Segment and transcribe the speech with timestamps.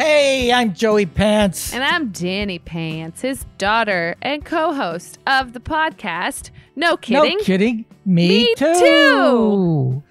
[0.00, 1.74] Hey, I'm Joey Pants.
[1.74, 6.48] And I'm Danny Pants, his daughter and co host of the podcast.
[6.74, 7.36] No kidding.
[7.36, 7.84] No kidding.
[8.06, 8.72] Me, Me too.
[8.72, 10.02] too.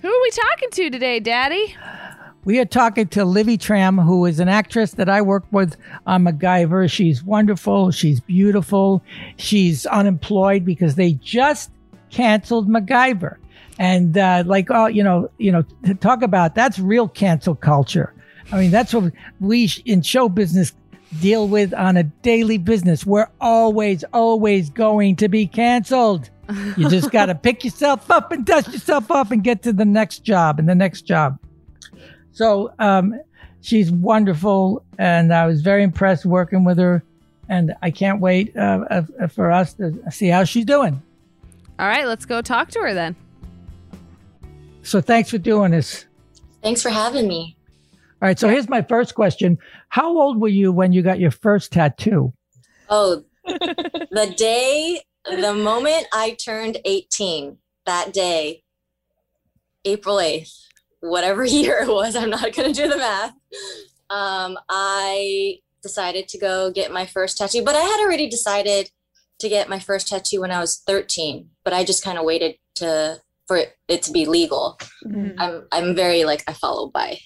[0.00, 1.76] Who are we talking to today, Daddy?
[2.44, 6.24] We are talking to Levy Tran, who is an actress that I work with on
[6.24, 6.90] MacGyver.
[6.90, 7.92] She's wonderful.
[7.92, 9.00] She's beautiful.
[9.36, 11.70] She's unemployed because they just
[12.10, 13.36] canceled MacGyver.
[13.78, 15.62] And uh, like, oh, you know, you know,
[16.00, 18.12] talk about that's real cancel culture.
[18.50, 20.72] I mean, that's what we in show business
[21.20, 23.06] deal with on a daily business.
[23.06, 26.30] We're always, always going to be canceled.
[26.76, 29.84] You just got to pick yourself up and dust yourself off and get to the
[29.84, 31.38] next job and the next job.
[32.32, 33.18] So um,
[33.60, 37.02] she's wonderful, and I was very impressed working with her.
[37.48, 41.02] And I can't wait uh, uh, for us to see how she's doing.
[41.78, 43.16] All right, let's go talk to her then.
[44.82, 46.06] So thanks for doing this.
[46.62, 47.56] Thanks for having me.
[48.20, 48.38] All right.
[48.38, 49.58] So here's my first question:
[49.88, 52.32] How old were you when you got your first tattoo?
[52.88, 58.62] Oh, the day, the moment I turned 18, that day,
[59.84, 60.66] April 8th,
[61.00, 63.34] whatever year it was, I'm not going to do the math.
[64.10, 68.90] Um, I decided to go get my first tattoo, but I had already decided
[69.40, 72.56] to get my first tattoo when I was 13, but I just kind of waited
[72.76, 74.78] to for it, it to be legal.
[75.06, 75.38] Mm-hmm.
[75.38, 77.18] I'm I'm very like I follow by.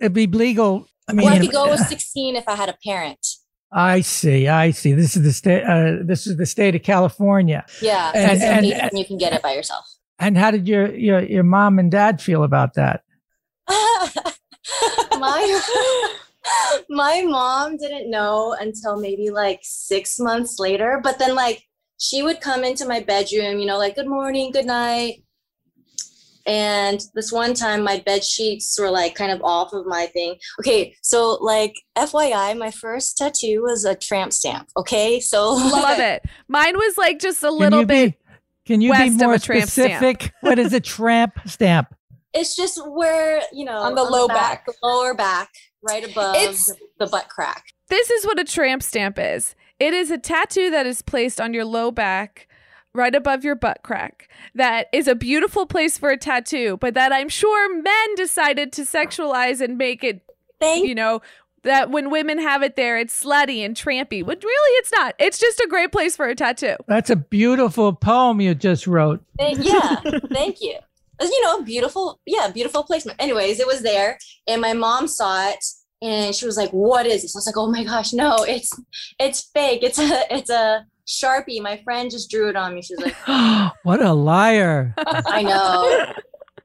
[0.00, 0.86] It'd be legal.
[1.08, 3.24] I mean, well, I could go with 16 if I had a parent.
[3.72, 4.48] I see.
[4.48, 4.92] I see.
[4.92, 5.64] This is the state.
[5.64, 7.64] Uh, this is the state of California.
[7.82, 9.84] Yeah, and, and, and, you can get it by yourself.
[10.18, 13.02] And how did your your your mom and dad feel about that?
[15.18, 15.60] my
[16.88, 21.00] my mom didn't know until maybe like six months later.
[21.02, 21.64] But then like
[21.98, 25.24] she would come into my bedroom, you know, like good morning, good night.
[26.46, 30.36] And this one time my bed sheets were like kind of off of my thing.
[30.60, 34.68] Okay, so like FYI, my first tattoo was a tramp stamp.
[34.76, 36.24] Okay, so love it.
[36.48, 38.12] Mine was like just a little bit.
[38.12, 38.18] Be,
[38.66, 40.32] can you be more specific?
[40.40, 41.94] what is a tramp stamp?
[42.32, 45.50] It's just where you know on the on low the back, back, lower back,
[45.82, 47.64] right above the, the butt crack.
[47.88, 49.54] This is what a tramp stamp is.
[49.78, 52.48] It is a tattoo that is placed on your low back
[52.94, 57.12] right above your butt crack that is a beautiful place for a tattoo, but that
[57.12, 60.22] I'm sure men decided to sexualize and make it,
[60.60, 61.20] Thank- you know,
[61.64, 64.24] that when women have it there, it's slutty and trampy.
[64.24, 65.14] But really, it's not.
[65.18, 66.76] It's just a great place for a tattoo.
[66.86, 69.24] That's a beautiful poem you just wrote.
[69.38, 69.96] Thank, yeah,
[70.32, 70.76] thank you.
[71.20, 73.20] You know, beautiful, yeah, beautiful placement.
[73.20, 75.64] Anyways, it was there, and my mom saw it,
[76.02, 78.70] and she was like, "What is this?" I was like, "Oh my gosh, no, it's
[79.18, 79.82] it's fake.
[79.82, 81.60] It's a it's a Sharpie.
[81.60, 82.82] My friend just drew it on me.
[82.82, 83.14] She's like,
[83.82, 84.94] What a liar.
[84.96, 86.12] I know.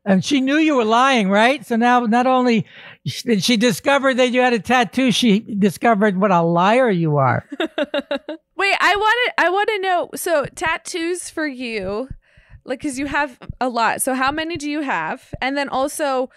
[0.05, 1.65] And she knew you were lying, right?
[1.65, 2.65] So now not only
[3.05, 7.45] did she discover that you had a tattoo, she discovered what a liar you are.
[8.55, 12.09] Wait, I want to I want to know so tattoos for you
[12.65, 14.01] like cuz you have a lot.
[14.01, 15.33] So how many do you have?
[15.41, 16.29] And then also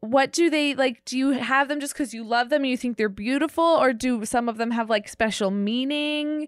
[0.00, 2.76] what do they like do you have them just cuz you love them and you
[2.76, 6.46] think they're beautiful or do some of them have like special meaning?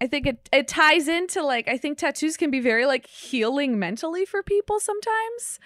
[0.00, 3.78] I think it it ties into like I think tattoos can be very like healing
[3.78, 5.58] mentally for people sometimes.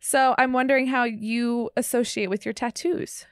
[0.00, 3.26] So I'm wondering how you associate with your tattoos.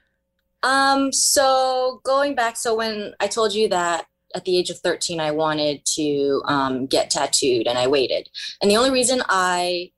[0.62, 5.20] Um so going back so when I told you that at the age of 13
[5.20, 8.28] I wanted to um, get tattooed and I waited.
[8.60, 9.90] And the only reason I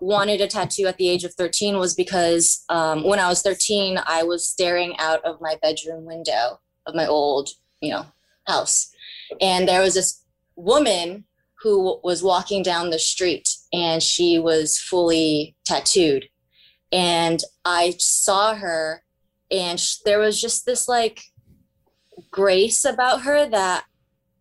[0.00, 3.98] wanted a tattoo at the age of 13 was because um, when I was 13
[4.06, 7.50] I was staring out of my bedroom window of my old,
[7.80, 8.06] you know,
[8.46, 8.91] house
[9.40, 10.22] and there was this
[10.56, 11.24] woman
[11.62, 16.28] who was walking down the street and she was fully tattooed.
[16.90, 19.02] And I saw her,
[19.50, 21.22] and sh- there was just this like
[22.30, 23.84] grace about her that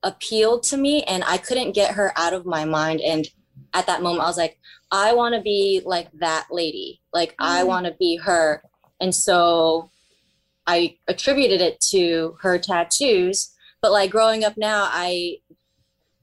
[0.03, 2.99] appealed to me, and I couldn't get her out of my mind.
[3.01, 3.27] And
[3.73, 4.59] at that moment, I was like,
[4.91, 7.01] I want to be like that lady.
[7.13, 7.45] Like, mm-hmm.
[7.45, 8.63] I want to be her.
[8.99, 9.89] And so
[10.67, 15.37] I attributed it to her tattoos but like growing up now, I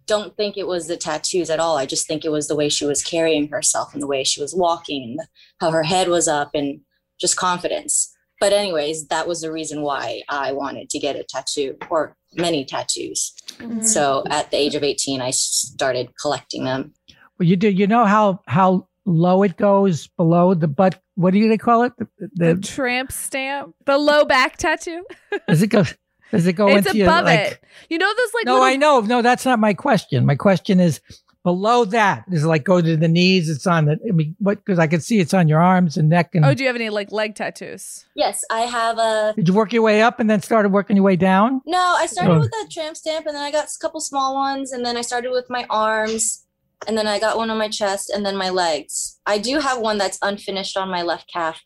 [0.06, 1.76] don't think it was the tattoos at all.
[1.76, 4.40] I just think it was the way she was carrying herself and the way she
[4.40, 5.18] was walking
[5.60, 6.80] how her head was up and
[7.20, 8.14] just confidence.
[8.40, 12.64] But anyways, that was the reason why I wanted to get a tattoo or many
[12.64, 13.34] tattoos.
[13.58, 13.82] Mm-hmm.
[13.82, 16.94] So at the age of 18, I started collecting them.
[17.38, 17.68] Well, you do.
[17.68, 21.00] You know how how low it goes below the butt.
[21.14, 21.92] What do you they call it?
[21.98, 25.04] The, the, the tramp stamp, the low back tattoo.
[25.48, 25.84] Does it go?
[26.30, 27.64] Does it go it's into above your, like, it?
[27.88, 28.66] You know those like No, little...
[28.66, 29.00] I know.
[29.00, 30.26] No, that's not my question.
[30.26, 31.00] My question is
[31.44, 33.48] below that is like go to the knees.
[33.48, 33.98] It's on the.
[34.06, 34.62] I mean, what?
[34.62, 36.34] Because I can see it's on your arms and neck.
[36.34, 38.04] And Oh, do you have any like leg tattoos?
[38.14, 39.32] Yes, I have a.
[39.36, 41.62] did you work your way up and then started working your way down?
[41.64, 42.40] No, I started Oh.
[42.40, 45.00] with that tramp stamp, and then I got a couple small ones, and then I
[45.00, 46.44] started with my arms,
[46.86, 49.18] and then I got one on my chest, and then my legs.
[49.24, 51.62] I do have one that's unfinished on my left calf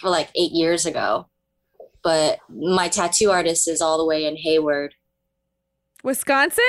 [0.00, 1.28] for like eight years ago,
[2.02, 4.94] but my tattoo artist is all the way in Hayward,
[6.02, 6.64] Wisconsin?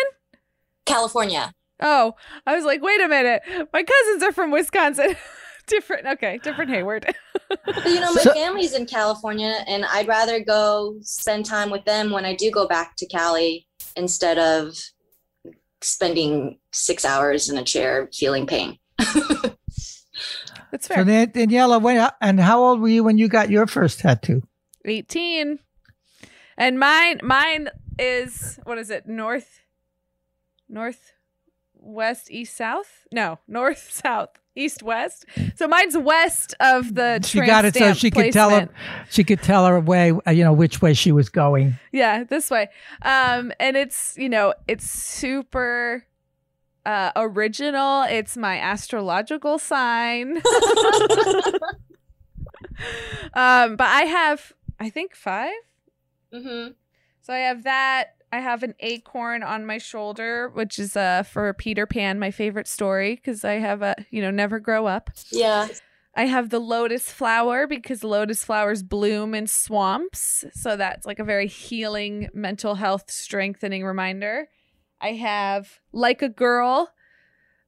[0.86, 1.54] California.
[1.82, 2.14] Oh,
[2.46, 3.42] I was like, wait a minute.
[3.74, 5.16] My cousins are from Wisconsin.
[5.68, 6.06] different.
[6.06, 7.16] Okay, different Hayward.
[7.50, 11.86] But you know, my So- family's in California, and I'd rather go spend time with
[11.86, 14.76] them when I do go back to Cali instead of
[15.82, 18.78] spending six hours in a chair feeling pain.
[20.72, 21.04] That's fair.
[21.04, 24.44] Dan- Daniela, when and how old were you when you got your first tattoo?
[24.86, 25.60] 18.
[26.58, 29.08] And mine mine is what is it?
[29.08, 29.62] North
[30.70, 31.14] north
[31.82, 33.08] west east south?
[33.12, 35.26] No, north south east west.
[35.56, 38.70] So mine's west of the She got it so she could tell her
[39.10, 41.78] she could tell her way, uh, you know, which way she was going.
[41.92, 42.70] Yeah, this way.
[43.02, 46.06] Um and it's, you know, it's super
[46.86, 48.04] uh original.
[48.04, 50.38] It's my astrological sign.
[53.34, 55.52] um but I have I think 5
[56.34, 56.70] hmm
[57.22, 58.16] So I have that.
[58.34, 62.68] I have an acorn on my shoulder, which is uh for Peter Pan, my favorite
[62.68, 65.12] story, because I have a you know never grow up.
[65.32, 65.68] Yeah.
[66.16, 71.24] I have the lotus flower because lotus flowers bloom in swamps, so that's like a
[71.24, 74.50] very healing, mental health strengthening reminder.
[75.00, 76.92] I have like a girl,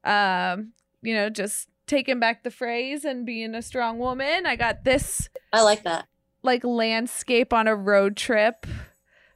[0.03, 0.73] um,
[1.03, 4.47] you know, just taking back the phrase and being a strong woman.
[4.47, 6.07] I got this I like that.
[6.43, 8.67] Like landscape on a road trip.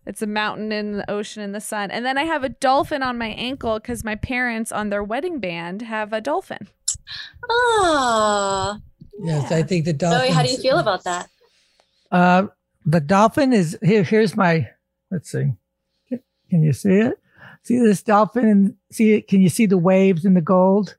[0.06, 1.92] It's a mountain in the ocean in the sun.
[1.92, 5.39] And then I have a dolphin on my ankle because my parents on their wedding
[5.39, 6.69] band have a dolphin.
[7.50, 8.80] Ah.
[9.21, 10.27] Yes, I think the dolphin.
[10.27, 11.30] Zoe, how do you feel about that?
[12.12, 12.48] Uh,
[12.86, 14.04] the dolphin is here.
[14.04, 14.69] Here's my.
[15.12, 15.54] Let's see.
[16.50, 17.19] Can you see it?
[17.63, 19.27] See this dolphin and see it?
[19.27, 20.95] Can you see the waves and the gold?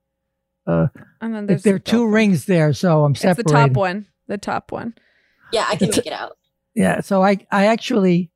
[0.66, 0.88] Uh,
[1.22, 2.12] And then there's there are the two dolphin.
[2.12, 3.40] rings there, so I'm separating.
[3.40, 4.06] It's the top one.
[4.26, 4.94] The top one.
[5.52, 6.36] Yeah, I can It's- make it out.
[6.74, 7.00] Yeah.
[7.00, 8.30] So I, I actually,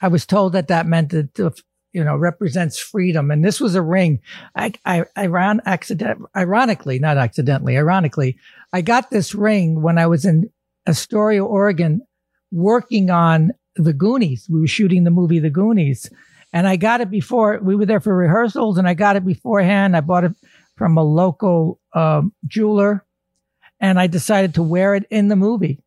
[0.00, 1.60] I was told that that meant that,
[1.92, 3.30] you know, represents freedom.
[3.30, 4.20] And this was a ring.
[4.56, 8.36] I, I, I ran accident, ironically, not accidentally, ironically,
[8.72, 10.50] I got this ring when I was in
[10.88, 12.00] Astoria, Oregon,
[12.50, 14.48] working on the Goonies.
[14.50, 16.10] We were shooting the movie The Goonies.
[16.52, 19.96] And I got it before we were there for rehearsals and I got it beforehand.
[19.96, 20.32] I bought it
[20.76, 23.04] from a local um, jeweler
[23.84, 25.78] and I decided to wear it in the movie.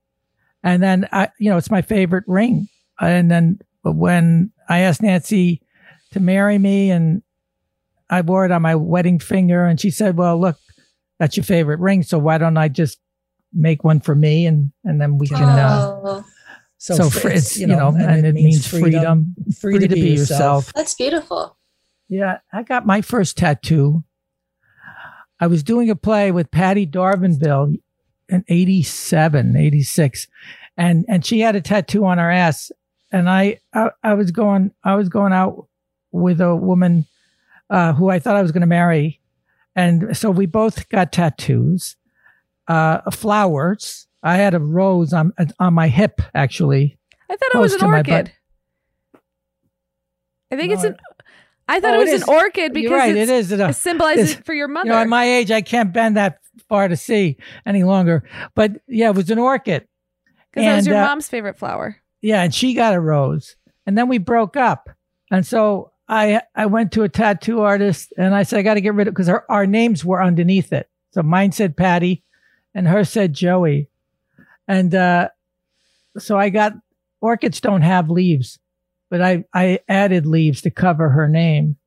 [0.63, 2.67] And then I, you know, it's my favorite ring.
[2.99, 5.63] And then when I asked Nancy
[6.11, 7.23] to marry me and
[8.07, 10.57] I wore it on my wedding finger and she said, well, look,
[11.17, 12.03] that's your favorite ring.
[12.03, 12.99] So why don't I just
[13.51, 14.45] make one for me?
[14.45, 16.23] And, and then we can, uh, Oh,
[16.77, 20.71] so, fr- fr- it's, you know, and it means freedom, free, to, be, yourself.
[20.73, 21.57] that's beautiful.
[22.07, 24.03] Yeah, I got my first tattoo.
[25.39, 27.77] I was doing a play with Patti D'Arbanville
[28.29, 30.27] in 87, 86.
[30.75, 32.71] And and she had a tattoo on her ass.
[33.11, 35.67] And I I, I was going I was going out
[36.11, 37.05] with a woman
[37.69, 39.19] uh, who I thought I was going to marry.
[39.75, 41.95] And so we both got tattoos.
[42.67, 44.07] Uh, flowers.
[44.23, 46.97] I had a rose on on my hip actually.
[47.29, 48.31] I thought it was an orchid.
[50.51, 50.97] I think No, it's an.
[51.67, 53.51] I thought Oh, it was it an orchid because right, it is.
[53.51, 54.87] It, it symbolizes for your mother.
[54.87, 58.23] You know, at my age, I can't bend that far to see any longer.
[58.55, 59.87] But yeah, it was an orchid.
[60.51, 61.97] Because that was your uh, mom's favorite flower.
[62.21, 64.89] Yeah, and she got a rose, and then we broke up.
[65.29, 68.81] And so I I went to a tattoo artist, and I said I got to
[68.81, 70.89] get rid of because our our names were underneath it.
[71.11, 72.23] So mine said Patty,
[72.73, 73.89] and her said Joey,
[74.67, 75.29] and uh,
[76.17, 76.73] so I got
[77.21, 78.59] orchids don't have leaves,
[79.09, 81.77] but I I added leaves to cover her name.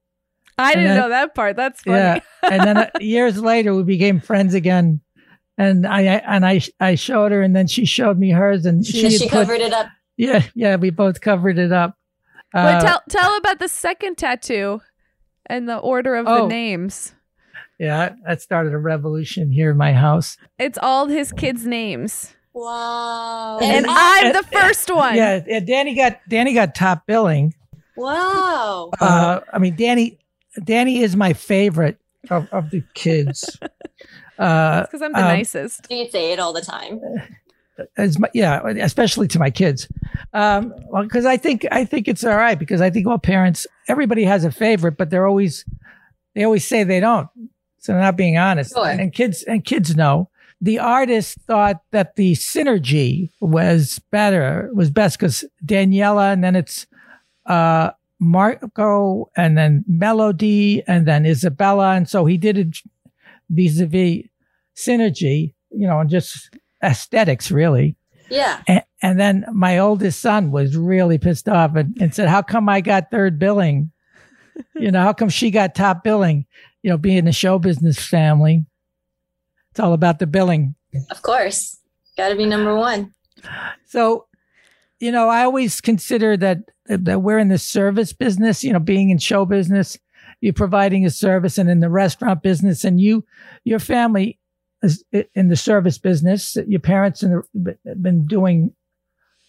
[0.62, 1.56] I didn't then- know that part.
[1.56, 1.96] That's funny.
[1.98, 5.00] Yeah, and then uh, years later we became friends again.
[5.58, 9.00] And I and I I showed her, and then she showed me hers, and she,
[9.10, 9.88] She, she put- covered it up.
[10.16, 11.96] Yeah, yeah, we both covered it up.
[12.52, 14.80] but Uh, tell tell about the second tattoo
[15.46, 16.46] and the order of the Oh.
[16.46, 17.14] names.
[17.78, 20.36] yeah, that started a revolution here in my house.
[20.58, 22.34] It's all his kids' names.
[22.54, 23.58] Wow.
[23.60, 25.14] And, And- I'm and- the first one.
[25.16, 27.52] Yeah, yeah, Danny got Danny got top billing.
[27.96, 28.90] wow.
[29.00, 30.18] Uh, I mean, Danny
[30.64, 31.98] Danny is my favorite
[32.30, 33.58] of, of the kids.
[34.38, 35.86] Uh, Because I'm the um, nicest.
[35.90, 36.98] You say it all the time.
[37.98, 39.86] as my, yeah, especially to my kids.
[40.32, 43.66] Um, well, because I think I think it's all right because I think all parents,
[43.86, 45.66] everybody has a favorite, but they're always
[46.34, 47.28] They always say they don't.
[47.80, 48.72] So they're not being honest.
[48.72, 48.86] Sure.
[48.86, 50.30] And kids and kids know.
[50.62, 56.86] The artist thought that the synergy was better, was best because Daniela and then it's
[57.44, 57.90] uh
[58.20, 61.92] Marco and then Melody and then Isabella.
[61.94, 62.76] And so he did it
[63.48, 64.24] vis-a-vis
[64.76, 67.96] synergy, you know, and just aesthetics really.
[68.30, 68.62] Yeah.
[68.68, 72.68] And, and then my oldest son was really pissed off and, and said, How come
[72.68, 73.90] I got third billing?
[74.76, 76.46] you know, how come she got top billing?
[76.82, 78.64] You know, being a show business family,
[79.70, 80.74] it's all about the billing.
[81.10, 81.78] Of course.
[82.16, 83.14] Got to be number one.
[83.86, 84.26] So,
[85.00, 89.10] you know, I always consider that that we're in the service business, you know, being
[89.10, 89.98] in show business,
[90.40, 93.24] you're providing a service and in the restaurant business and you
[93.64, 94.38] your family
[94.82, 95.04] is
[95.34, 96.56] in the service business.
[96.66, 97.44] Your parents have
[98.00, 98.74] been doing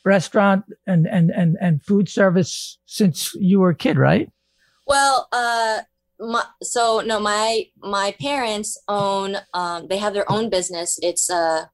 [0.03, 4.29] restaurant and, and, and, and food service since you were a kid, right?
[4.87, 5.81] Well, uh,
[6.19, 9.37] my, so no, my my parents own.
[9.53, 10.99] Um, they have their own business.
[11.01, 11.69] It's a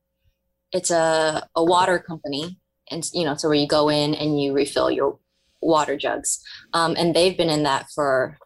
[0.72, 2.60] it's a a water company,
[2.92, 5.20] and you know, so where you go in and you refill your
[5.62, 6.40] water jugs.
[6.74, 8.38] Um, and they've been in that for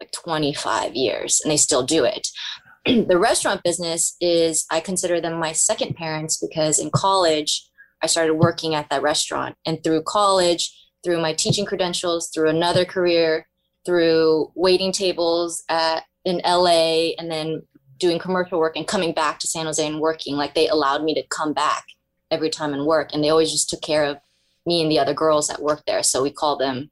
[0.00, 2.28] like 25 years, and they still do it.
[2.86, 7.68] the restaurant business is I consider them my second parents because in college
[8.02, 10.72] I started working at that restaurant, and through college,
[11.02, 13.46] through my teaching credentials, through another career,
[13.84, 17.62] through waiting tables at in LA, and then
[17.98, 21.14] doing commercial work and coming back to San Jose and working, like they allowed me
[21.14, 21.84] to come back
[22.30, 24.18] every time and work, and they always just took care of
[24.66, 26.02] me and the other girls that worked there.
[26.02, 26.90] So we call them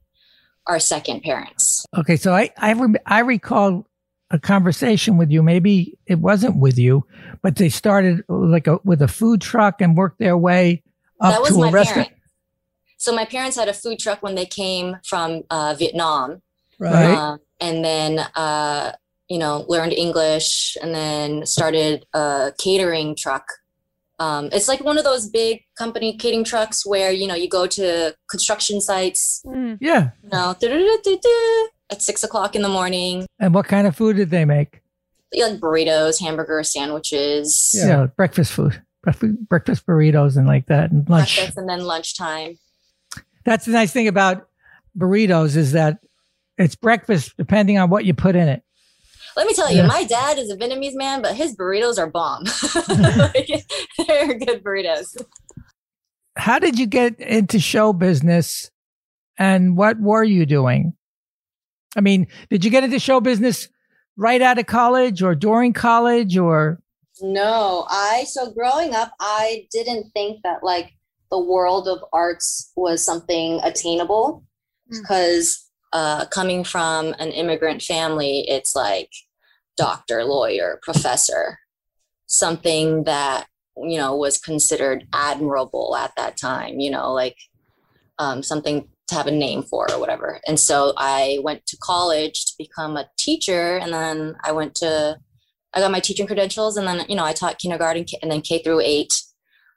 [0.67, 1.85] our second parents.
[1.97, 3.87] Okay, so I I, rem- I recall
[4.31, 5.43] a conversation with you.
[5.43, 7.05] Maybe it wasn't with you,
[7.43, 10.83] but they started like a, with a food truck and worked their way
[11.21, 12.07] up that was to my a restaurant.
[12.07, 12.21] parent.
[12.97, 16.41] So my parents had a food truck when they came from uh, Vietnam,
[16.79, 17.15] Right.
[17.15, 18.93] um, and then uh,
[19.29, 23.45] you know learned English, and then started a catering truck.
[24.17, 27.67] Um, it's like one of those big company catering trucks where you know you go
[27.67, 29.77] to construction sites, Mm.
[29.81, 30.11] Yeah.
[30.23, 30.55] you know,
[31.91, 34.81] at six o'clock in the morning, And what kind of food did they make?
[35.37, 41.35] like burritos, hamburgers, sandwiches, Yeah, breakfast food, breakfast, breakfast burritos and like that, and lunch.
[41.35, 42.57] breakfast, and then lunchtime.
[43.43, 44.47] That's the nice thing about
[44.97, 45.99] burritos is that
[46.57, 48.63] it's breakfast depending on what you put in it.
[49.35, 49.87] Let me tell you, Yeah.
[49.87, 52.43] my dad is a Vietnamese man, but his burritos are bomb.
[53.19, 53.65] Like,
[54.07, 55.15] they're good burritos.
[56.37, 58.69] How did you get into show business,
[59.37, 60.93] and what were you doing?
[61.97, 63.69] I mean, did you get into show business
[64.17, 66.81] right out of college, or during college, or
[67.21, 70.91] No, I so growing up, I didn't think that like
[71.31, 74.43] the world of arts was something attainable
[74.91, 75.01] Mm.
[75.01, 75.64] because
[75.95, 79.09] uh, coming from an immigrant family, it's like
[79.77, 81.59] doctor, lawyer, professor,
[82.25, 83.47] something that
[83.77, 86.81] you know was considered admirable at that time.
[86.81, 87.37] You know, like
[88.19, 90.41] um, something to have a name for or whatever.
[90.45, 95.17] And so I went to college to become a teacher, and then I went to
[95.73, 98.61] I got my teaching credentials, and then you know I taught kindergarten and then K
[98.61, 99.13] through eight,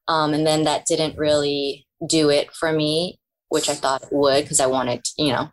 [0.08, 3.20] um, and then that didn't really do it for me,
[3.50, 5.52] which I thought it would because I wanted you know.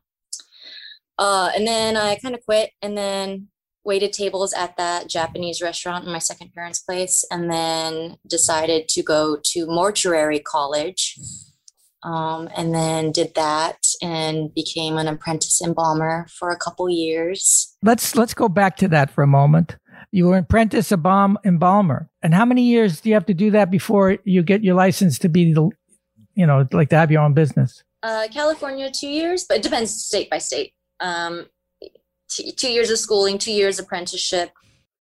[1.18, 3.48] Uh, and then I kind of quit, and then
[3.86, 9.04] waited tables at that Japanese restaurant in my second parents' place, and then decided to
[9.04, 11.18] go to mortuary college.
[12.04, 17.76] Um, and then did that and became an apprentice embalmer for a couple years.
[17.82, 19.78] let's let's go back to that for a moment.
[20.12, 23.50] You were an apprentice embalm, embalmer, and how many years do you have to do
[23.52, 25.70] that before you get your license to be the,
[26.36, 27.84] you know, like to have your own business?
[28.04, 30.74] Uh, California, two years, but it depends state by state.
[31.00, 31.48] Um,
[32.30, 34.52] t- two years of schooling, two years apprenticeship.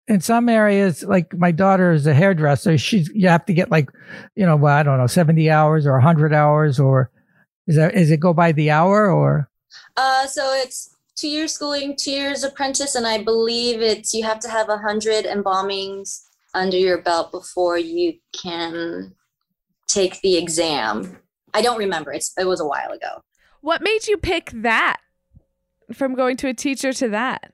[0.08, 3.90] in some areas, like my daughter is a hairdresser, she's you have to get like,
[4.36, 7.10] you know, well, I don't know, seventy hours or hundred hours, or
[7.68, 9.50] is that is it go by the hour or?
[9.96, 14.40] Uh, so it's two years schooling, two years apprentice, and I believe it's you have
[14.40, 16.24] to have a hundred embalmings
[16.54, 19.14] under your belt before you can
[19.88, 21.18] take the exam.
[21.54, 22.12] I don't remember.
[22.12, 23.22] It's it was a while ago.
[23.62, 24.98] What made you pick that
[25.92, 27.54] from going to a teacher to that?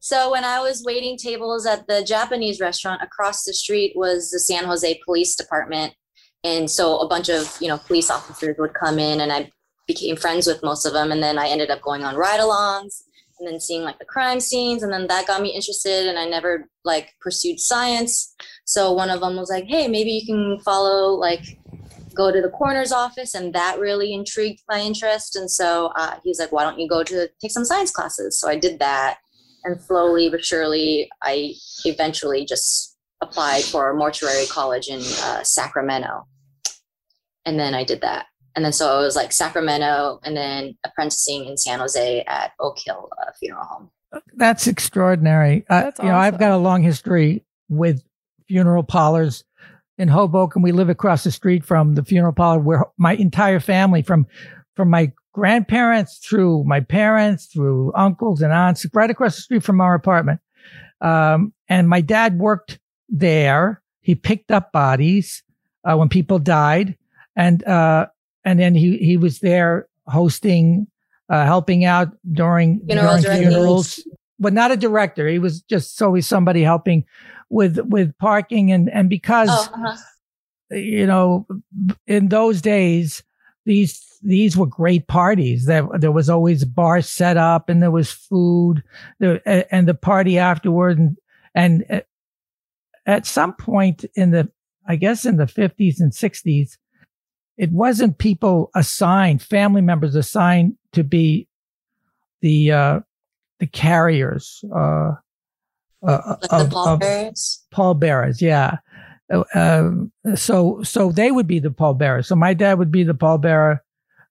[0.00, 4.38] So when I was waiting tables at the Japanese restaurant across the street was the
[4.38, 5.94] San Jose Police Department.
[6.42, 9.50] And so a bunch of, you know, police officers would come in and I
[9.86, 13.02] became friends with most of them and then I ended up going on ride-alongs
[13.38, 16.26] and then seeing like the crime scenes and then that got me interested and I
[16.26, 18.34] never like pursued science.
[18.64, 21.58] So one of them was like, "Hey, maybe you can follow like
[22.20, 26.28] go to the coroner's office and that really intrigued my interest and so uh, he
[26.30, 29.18] was like why don't you go to take some science classes so i did that
[29.64, 36.26] and slowly but surely, I eventually just applied for a mortuary college in uh, Sacramento,
[37.44, 38.26] and then I did that.
[38.56, 42.78] And then so it was like Sacramento, and then apprenticing in San Jose at Oak
[42.84, 43.90] Hill uh, Funeral Home.
[44.34, 45.64] That's extraordinary.
[45.68, 48.02] Uh, That's You know, I've got a long history with
[48.48, 49.44] funeral parlors
[50.00, 50.62] in Hoboken.
[50.62, 54.26] We live across the street from the funeral parlor where my entire family, from
[54.74, 59.80] from my grandparents through my parents, through uncles and aunts, right across the street from
[59.80, 60.40] our apartment.
[61.02, 62.78] Um, and my dad worked
[63.08, 63.82] there.
[64.00, 65.42] He picked up bodies
[65.84, 66.96] uh, when people died,
[67.36, 68.06] and uh,
[68.44, 70.86] and then he he was there hosting,
[71.28, 74.02] uh, helping out during, during funerals.
[74.40, 75.28] But not a director.
[75.28, 77.04] He was just always somebody helping
[77.50, 79.96] with with parking and and because Oh, uh-huh.
[80.76, 81.46] you know
[82.06, 83.22] in those days
[83.66, 88.12] these these were great parties there there was always bar set up and there was
[88.12, 88.82] food
[89.18, 89.40] there,
[89.74, 91.16] and the party afterward and
[91.54, 92.00] and uh,
[93.06, 94.48] at some point in the
[94.86, 96.78] i guess in the 50s and 60s
[97.56, 101.48] it wasn't people assigned family members assigned to be
[102.42, 103.00] the uh
[103.60, 105.12] the carriers uh
[106.02, 107.66] uh, like of- the of- pallbearers.
[107.70, 108.78] pallbearers yeah.
[109.32, 112.26] Uh, um, so so they would be the pallbearers.
[112.26, 113.78] So my dad would be the pallbearer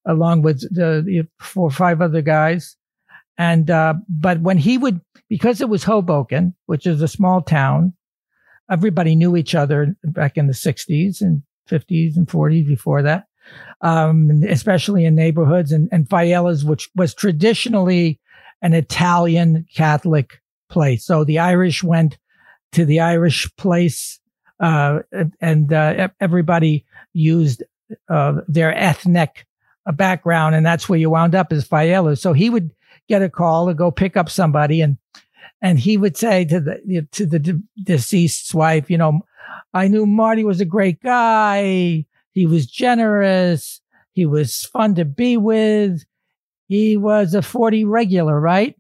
[0.05, 2.75] along with the, the four or five other guys.
[3.37, 7.93] And uh but when he would because it was hoboken which is a small town
[8.69, 13.25] everybody knew each other back in the 60s and 50s and 40s before that
[13.81, 15.71] um especially in neighborhoods.
[15.71, 18.19] And and Fayella's which was traditionally
[18.61, 22.17] an italian catholic place so the irish went
[22.71, 24.19] to the Irish place,
[24.59, 24.99] uh,
[25.41, 27.63] and uh, everybody used
[28.09, 29.45] uh, their ethnic
[29.85, 32.17] uh, background, and that's where you wound up as Fayella.
[32.17, 32.71] So he would
[33.07, 34.97] get a call to go pick up somebody, and
[35.61, 39.21] and he would say to the to the de- deceased's wife, you know,
[39.73, 42.05] I knew Marty was a great guy.
[42.33, 43.81] He was generous.
[44.13, 46.03] He was fun to be with.
[46.69, 48.75] He was a 40 regular, right?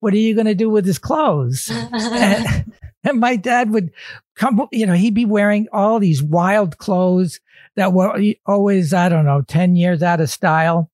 [0.00, 1.68] What are you going to do with his clothes?
[1.72, 2.64] and,
[3.04, 3.90] and my dad would
[4.36, 7.40] come, you know, he'd be wearing all these wild clothes
[7.74, 10.90] that were always, I don't know, 10 years out of style,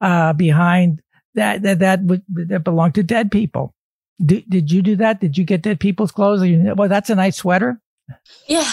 [0.00, 1.00] uh, behind
[1.34, 3.74] that, that, that would, that belonged to dead people.
[4.24, 5.20] Did, did you do that?
[5.20, 6.42] Did you get dead people's clothes?
[6.44, 7.80] You- Well, that's a nice sweater.
[8.46, 8.70] yeah.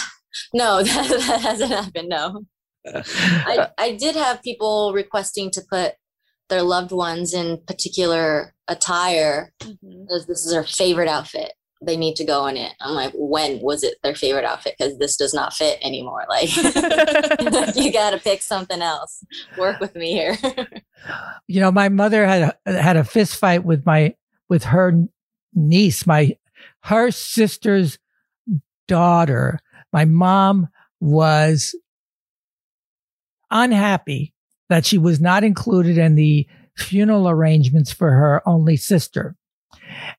[0.52, 2.10] No, that, that hasn't happened.
[2.10, 2.42] No.
[2.86, 5.94] I, I did have people requesting to put
[6.48, 10.06] their loved ones in particular attire Mhm.
[10.26, 11.52] this is their favorite outfit.
[11.80, 12.72] They need to go in it.
[12.80, 14.74] I'm like, when was it their favorite outfit?
[14.78, 16.26] Because this does not fit anymore.
[16.28, 16.54] Like,
[17.76, 19.24] you got to pick something else.
[19.56, 20.36] Work with me here.
[21.46, 24.14] you know, my mother had a, had a fist fight with my
[24.48, 24.92] with her
[25.54, 26.36] niece, my
[26.84, 27.98] her sister's
[28.88, 29.60] daughter.
[29.92, 30.68] My mom
[31.00, 31.74] was
[33.50, 34.34] unhappy
[34.68, 39.36] that she was not included in the funeral arrangements for her only sister.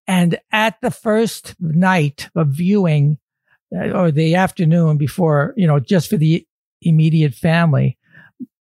[0.08, 3.18] And at the first night of viewing,
[3.76, 6.46] uh, or the afternoon before, you know, just for the
[6.82, 7.98] immediate family,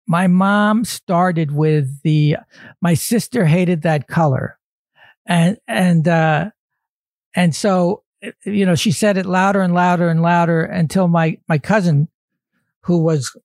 [0.08, 2.36] my mom started with the
[2.80, 4.58] my sister hated that color
[5.26, 6.50] and and uh
[7.36, 8.02] and so
[8.44, 12.08] you know she said it louder and louder and louder until my my cousin
[12.80, 13.36] who was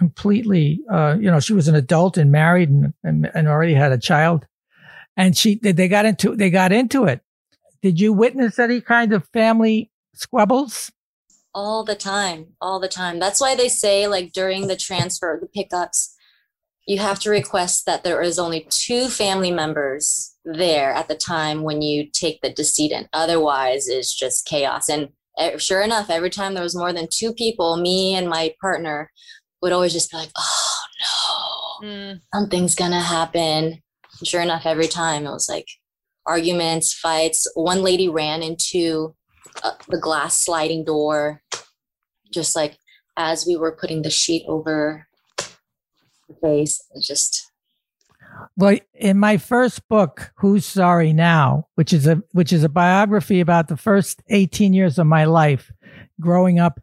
[0.00, 3.92] completely uh you know she was an adult and married and and, and already had
[3.92, 4.46] a child.
[5.14, 7.20] And she they got into they got into it.
[7.82, 10.90] Did you witness any kind of family squabbles?
[11.52, 13.18] All the time all the time.
[13.18, 16.16] That's why they say like during the transfer the pickups
[16.86, 21.62] you have to request that there is only two family members there at the time
[21.62, 23.06] when you take the decedent.
[23.12, 24.88] Otherwise it's just chaos.
[24.88, 28.54] And eh, sure enough every time there was more than two people me and my
[28.62, 29.10] partner
[29.62, 30.76] would always just be like oh
[31.82, 31.88] no.
[31.88, 32.20] Mm.
[32.34, 33.82] something's gonna happen.
[34.22, 35.68] Sure enough every time it was like
[36.26, 37.50] arguments fights.
[37.54, 39.14] One lady ran into
[39.64, 41.42] uh, the glass sliding door
[42.32, 42.76] just like
[43.16, 45.06] as we were putting the sheet over
[46.28, 47.50] the face it just
[48.56, 53.40] Well, in my first book, Who's Sorry Now, which is a which is a biography
[53.40, 55.72] about the first 18 years of my life
[56.20, 56.80] growing up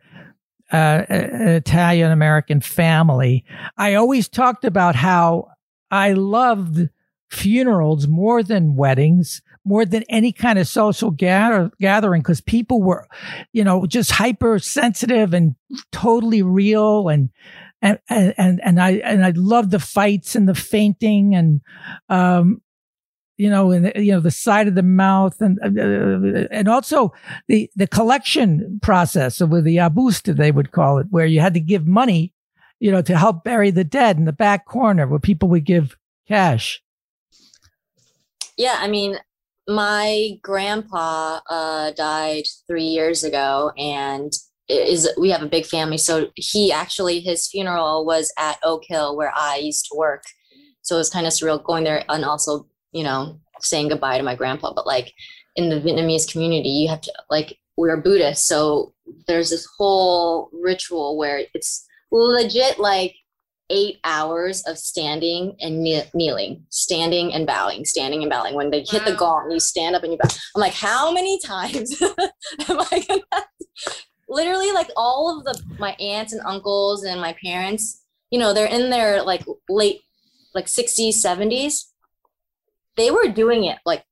[0.72, 3.46] uh, an Italian American family,
[3.78, 5.50] I always talked about how
[5.92, 6.90] I loved
[7.30, 13.08] funerals more than weddings, more than any kind of social gather, gathering because people were,
[13.54, 15.56] you know, just hypersensitive and
[15.92, 17.30] totally real and
[17.82, 21.62] and and and I and I loved the fights and the fainting and
[22.10, 22.62] um
[23.38, 27.14] you know, and you know the side of the mouth, and uh, and also
[27.48, 31.60] the the collection process with the abusta they would call it, where you had to
[31.60, 32.34] give money,
[32.80, 35.96] you know, to help bury the dead in the back corner where people would give
[36.28, 36.82] cash.
[38.58, 39.18] Yeah, I mean,
[39.68, 44.34] my grandpa uh, died three years ago, and
[44.70, 45.98] is we have a big family.
[45.98, 50.24] So he actually his funeral was at Oak Hill where I used to work.
[50.82, 54.24] So it was kind of surreal going there and also you know saying goodbye to
[54.24, 54.74] my grandpa.
[54.74, 55.14] But like
[55.56, 58.94] in the Vietnamese community, you have to like we're Buddhist, so
[59.28, 63.16] there's this whole ritual where it's legit like
[63.70, 68.56] eight hours of standing and kneeling, standing and bowing, standing and bowing.
[68.56, 69.06] When they hit wow.
[69.06, 70.30] the gong, you stand up and you bow.
[70.56, 72.18] I'm like, how many times am
[72.70, 73.46] I gonna?
[74.30, 78.68] Literally, like all of the my aunts and uncles and my parents, you know, they're
[78.68, 80.02] in their like late,
[80.54, 81.86] like 60s, 70s.
[82.98, 84.04] They were doing it like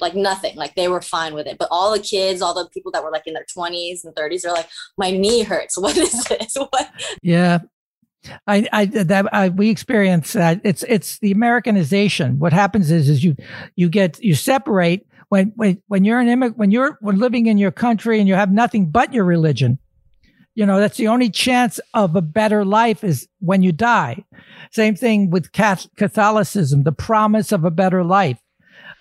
[0.00, 2.90] like nothing like they were fine with it but all the kids all the people
[2.90, 6.24] that were like in their 20s and 30s are like my knee hurts what is
[6.24, 6.90] this what
[7.22, 7.58] yeah
[8.46, 10.60] I, I, that I, we experience that.
[10.62, 12.38] It's, it's the Americanization.
[12.38, 13.34] What happens is, is you,
[13.76, 17.56] you get, you separate when, when, when you're an immigrant, when you're when living in
[17.56, 19.78] your country and you have nothing but your religion.
[20.60, 24.26] You know, that's the only chance of a better life is when you die.
[24.70, 28.38] Same thing with Catholicism, the promise of a better life.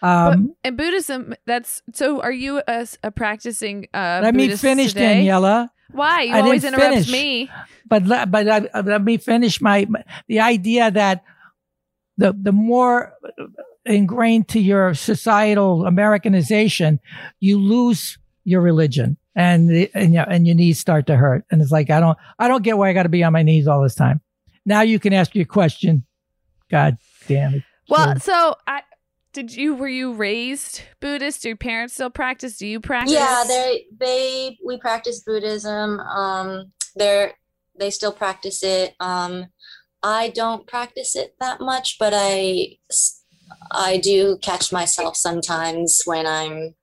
[0.01, 2.21] Um, and Buddhism, that's so.
[2.21, 3.89] Are you a, a practicing?
[3.93, 5.25] Uh, let Buddhist me finish, today?
[5.25, 5.67] Daniela.
[5.91, 7.11] Why you I always interrupt finish.
[7.11, 7.51] me?
[7.85, 9.85] But let, but uh, let me finish my
[10.29, 11.25] the idea that
[12.15, 13.15] the the more
[13.85, 17.01] ingrained to your societal Americanization,
[17.41, 21.45] you lose your religion and the, and, you know, and your knees start to hurt.
[21.49, 23.41] And it's like I don't I don't get why I got to be on my
[23.41, 24.19] knees all this time.
[24.65, 26.05] Now you can ask your question.
[26.69, 26.97] God
[27.27, 27.63] damn it.
[27.87, 28.81] Well, so I
[29.31, 31.43] did you were you raised Buddhist?
[31.43, 32.57] Do your parents still practice?
[32.57, 33.13] Do you practice?
[33.13, 36.01] Yeah, they they we practice Buddhism.
[36.01, 37.33] Um, they're
[37.79, 38.93] they still practice it.
[38.99, 39.47] Um,
[40.03, 42.75] I don't practice it that much, but I
[43.71, 46.75] I do catch myself sometimes when I'm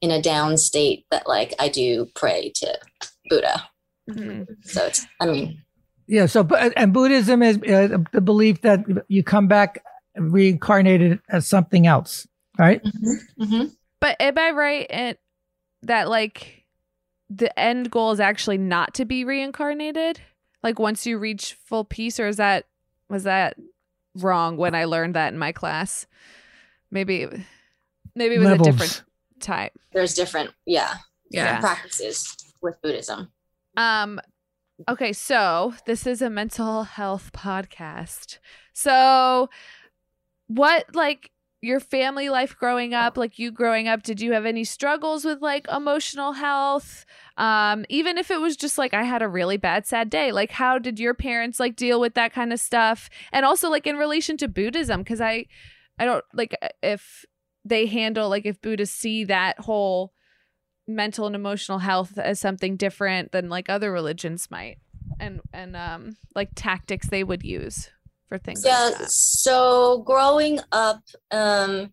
[0.00, 2.78] in a down state that like I do pray to
[3.28, 3.68] Buddha.
[4.10, 4.52] Mm-hmm.
[4.62, 5.62] So it's I mean
[6.10, 6.26] yeah.
[6.26, 6.42] So
[6.76, 9.84] and Buddhism is uh, the belief that you come back
[10.16, 12.26] reincarnated as something else,
[12.58, 12.82] right?
[12.82, 13.42] Mm-hmm.
[13.42, 13.66] Mm-hmm.
[14.00, 15.14] But am I right in
[15.82, 16.64] that like
[17.28, 20.20] the end goal is actually not to be reincarnated?
[20.64, 22.66] Like once you reach full peace, or is that
[23.08, 23.56] was that
[24.16, 26.06] wrong when I learned that in my class?
[26.90, 27.28] Maybe
[28.16, 28.66] maybe it was Levels.
[28.66, 29.02] a different
[29.40, 29.72] type.
[29.92, 30.94] There's different, yeah,
[31.30, 33.32] yeah, practices with Buddhism.
[33.76, 34.20] Um,
[34.88, 38.38] okay, so this is a mental health podcast.
[38.72, 39.48] So
[40.46, 41.30] what like
[41.62, 45.42] your family life growing up like you growing up did you have any struggles with
[45.42, 47.04] like emotional health
[47.36, 50.50] um even if it was just like i had a really bad sad day like
[50.52, 53.96] how did your parents like deal with that kind of stuff and also like in
[53.96, 55.44] relation to buddhism because i
[55.98, 57.26] i don't like if
[57.64, 60.12] they handle like if buddhists see that whole
[60.86, 64.78] mental and emotional health as something different than like other religions might
[65.18, 67.90] and and um like tactics they would use
[68.28, 71.92] for things yeah like so growing up um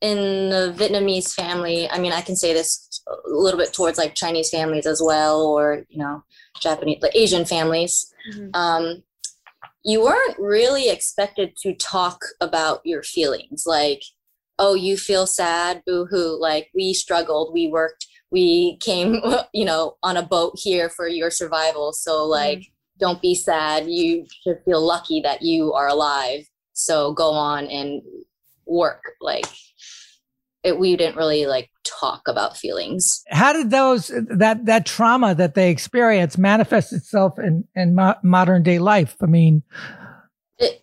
[0.00, 4.14] in the vietnamese family i mean i can say this a little bit towards like
[4.14, 6.22] chinese families as well or you know
[6.60, 8.48] japanese like asian families mm-hmm.
[8.54, 9.02] um
[9.84, 14.02] you weren't really expected to talk about your feelings like
[14.58, 19.96] oh you feel sad boo hoo like we struggled we worked we came you know
[20.02, 23.88] on a boat here for your survival so like mm-hmm don't be sad.
[23.88, 26.46] You should feel lucky that you are alive.
[26.72, 28.02] So go on and
[28.66, 29.02] work.
[29.20, 29.46] Like
[30.62, 33.22] it, we didn't really like talk about feelings.
[33.30, 38.62] How did those that that trauma that they experience manifest itself in in mo- modern
[38.62, 39.16] day life?
[39.22, 39.62] I mean,
[40.58, 40.82] it,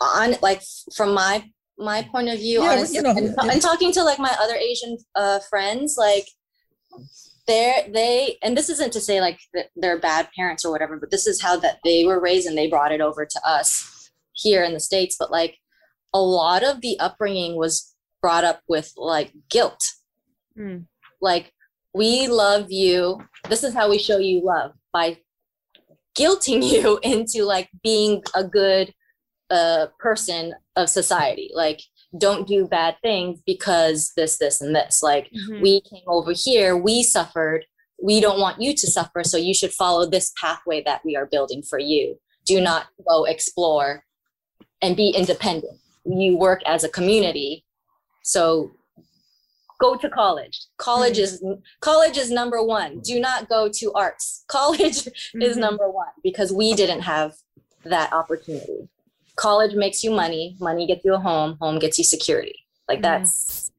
[0.00, 0.62] on like
[0.94, 4.18] from my my point of view, yeah, honestly, you know, and, and, talking to like
[4.18, 6.26] my other Asian uh, friends, like
[7.46, 9.38] they're they and this isn't to say like
[9.76, 12.66] they're bad parents or whatever but this is how that they were raised and they
[12.66, 15.56] brought it over to us here in the states but like
[16.12, 19.80] a lot of the upbringing was brought up with like guilt.
[20.58, 20.86] Mm.
[21.20, 21.52] like
[21.92, 23.20] we love you.
[23.48, 25.18] This is how we show you love by
[26.18, 28.92] guilting you into like being a good
[29.50, 31.80] uh, person of society like
[32.18, 35.02] don't do bad things because this, this, and this.
[35.02, 35.62] Like mm-hmm.
[35.62, 37.64] we came over here, we suffered.
[38.02, 39.24] We don't want you to suffer.
[39.24, 42.18] So you should follow this pathway that we are building for you.
[42.44, 44.04] Do not go explore
[44.82, 45.78] and be independent.
[46.04, 47.64] You work as a community
[48.22, 48.72] So
[49.80, 50.58] go to college.
[50.78, 51.42] College is
[51.80, 53.00] college is number one.
[53.00, 54.44] Do not go to arts.
[54.48, 55.42] College Mm-hmm.
[55.42, 57.34] is number one because we didn't have
[57.84, 58.88] that opportunity.
[59.36, 60.56] College makes you money.
[60.60, 61.56] Money gets you a home.
[61.60, 62.54] Home gets you security.
[62.88, 63.02] Like Mhm.
[63.02, 63.70] that's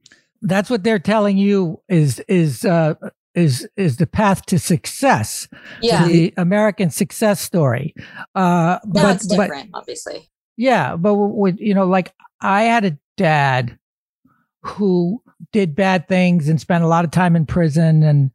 [0.42, 2.94] That's what they're telling you is is uh,
[3.34, 5.48] is is the path to success.
[5.82, 6.08] yeah.
[6.08, 7.96] The American success story.
[8.36, 10.30] Uh, Now but it's but different, obviously.
[10.58, 13.78] Yeah, but with you know, like I had a dad
[14.64, 18.32] who did bad things and spent a lot of time in prison, and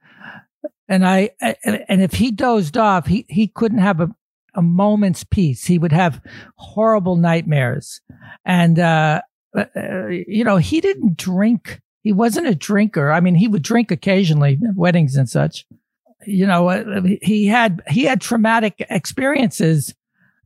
[0.88, 4.10] and I and, and if he dozed off, he he couldn't have a
[4.54, 5.64] a moment's peace.
[5.64, 6.20] He would have
[6.56, 8.00] horrible nightmares,
[8.44, 9.22] and uh,
[9.56, 11.80] uh, you know, he didn't drink.
[12.02, 13.12] He wasn't a drinker.
[13.12, 15.66] I mean, he would drink occasionally at weddings and such.
[16.26, 19.94] You know, uh, he had he had traumatic experiences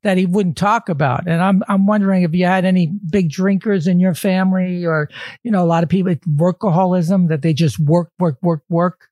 [0.03, 1.27] that he wouldn't talk about.
[1.27, 5.11] And I'm I'm wondering if you had any big drinkers in your family or
[5.43, 9.09] you know a lot of people with workaholism that they just work work work work.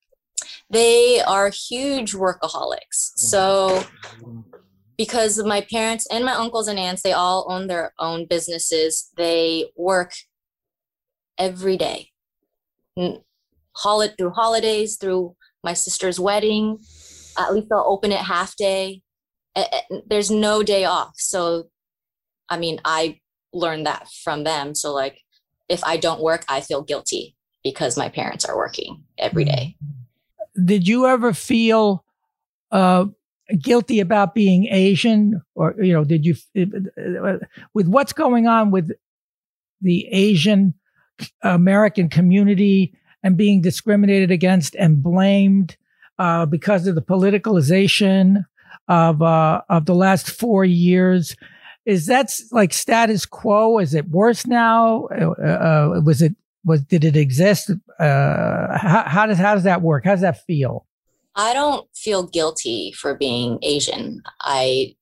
[0.70, 3.12] They are huge workaholics.
[3.16, 3.84] So
[4.96, 9.10] because my parents and my uncles and aunts, they all own their own businesses.
[9.16, 10.12] They work
[11.38, 12.10] every day.
[12.96, 13.20] N-
[13.76, 16.78] Hol- through holidays, through my sister's wedding.
[17.36, 19.02] At least they'll open it half day.
[20.06, 21.14] There's no day off.
[21.16, 21.64] So,
[22.48, 23.18] I mean, I
[23.52, 24.76] learned that from them.
[24.76, 25.20] So, like,
[25.68, 29.76] if I don't work, I feel guilty because my parents are working every day.
[30.62, 32.04] Did you ever feel
[32.70, 33.06] uh,
[33.60, 36.34] guilty about being Asian, or you know, did you
[37.74, 38.90] with what's going on with
[39.80, 40.74] the Asian
[41.42, 45.76] American community and being discriminated against and blamed
[46.18, 48.44] uh, because of the politicalization
[48.88, 51.36] of uh, of the last four years.
[51.86, 53.78] Is that like status quo?
[53.78, 55.06] Is it worse now?
[55.06, 57.70] Uh, uh, was it was did it exist?
[57.98, 60.04] Uh, how, how does how does that work?
[60.04, 60.86] How does that feel?
[61.36, 64.22] I don't feel guilty for being Asian.
[64.40, 64.94] I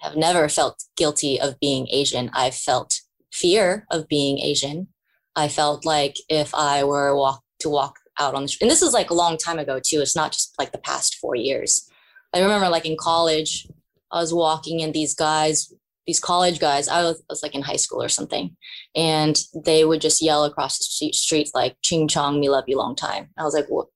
[0.00, 2.30] have never felt guilty of being Asian.
[2.32, 3.00] I felt
[3.32, 4.88] fear of being Asian.
[5.36, 8.92] I felt like if I were walk to walk out on the and this is
[8.92, 10.00] like a long time ago too.
[10.00, 11.88] It's not just like the past four years.
[12.34, 13.66] I remember like in college,
[14.10, 15.72] I was walking and these guys,
[16.06, 18.56] these college guys, I was, I was like in high school or something,
[18.94, 22.76] and they would just yell across the street, streets like "Ching Chong, me love you
[22.76, 23.88] long time." I was like, what?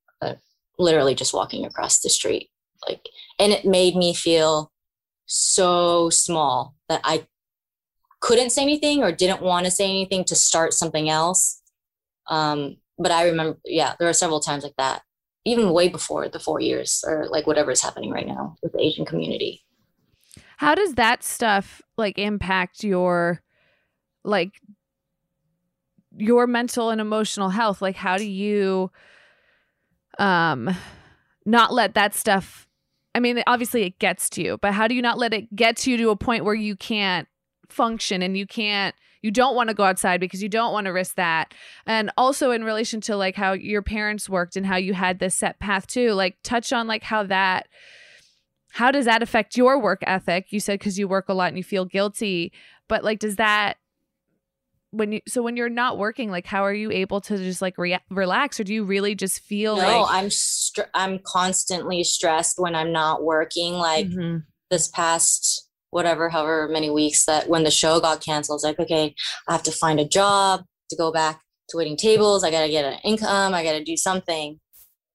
[0.78, 2.50] Literally just walking across the street,
[2.88, 3.08] like,
[3.38, 4.72] and it made me feel
[5.26, 7.26] so small that I
[8.20, 11.60] couldn't say anything or didn't want to say anything to start something else.
[12.28, 15.02] Um, but I remember, yeah, there are several times like that,
[15.44, 18.80] even way before the four years or like whatever is happening right now with the
[18.80, 19.64] Asian community.
[20.56, 23.42] How does that stuff like impact your
[24.24, 24.54] like
[26.16, 27.82] your mental and emotional health?
[27.82, 28.90] Like how do you
[30.18, 30.74] um
[31.46, 32.66] not let that stuff
[33.14, 35.76] I mean obviously it gets to you, but how do you not let it get
[35.78, 37.28] to you to a point where you can't
[37.68, 40.92] function and you can't you don't want to go outside because you don't want to
[40.92, 41.54] risk that.
[41.86, 45.34] And also in relation to like how your parents worked and how you had this
[45.34, 47.68] set path too, like touch on like how that
[48.74, 51.56] how does that affect your work ethic you said because you work a lot and
[51.56, 52.52] you feel guilty
[52.88, 53.74] but like does that
[54.94, 57.76] when you so when you're not working like how are you able to just like
[57.78, 62.58] re- relax or do you really just feel no, like I'm str- I'm constantly stressed
[62.58, 63.74] when I'm not working.
[63.74, 64.44] Like Mhm.
[64.70, 68.80] this past whatever, however many weeks that when the show got canceled, I was like,
[68.80, 69.14] okay,
[69.48, 72.42] I have to find a job to go back to waiting tables.
[72.42, 73.54] I got to get an income.
[73.54, 74.58] I got to do something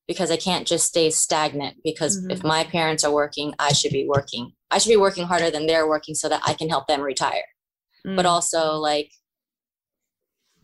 [0.08, 1.78] because I can't just stay stagnant.
[1.84, 2.32] Because Mhm.
[2.32, 4.54] if my parents are working, I should be working.
[4.72, 7.44] I should be working harder than they're working so that I can help them retire.
[8.06, 8.30] But Mm.
[8.30, 9.12] also, like,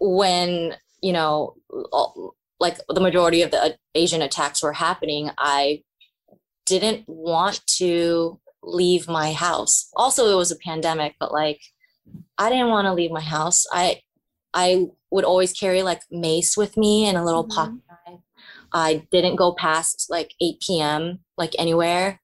[0.05, 1.55] when, you know,
[2.59, 5.83] like the majority of the uh, Asian attacks were happening, I
[6.65, 9.89] didn't want to leave my house.
[9.95, 11.59] Also, it was a pandemic, but like
[12.37, 13.65] I didn't want to leave my house.
[13.71, 14.01] I
[14.53, 17.55] I would always carry like mace with me and a little Mhm.
[17.55, 18.19] pocket knife.
[18.71, 21.19] I didn't go past like 8 p.m.
[21.37, 22.21] like anywhere.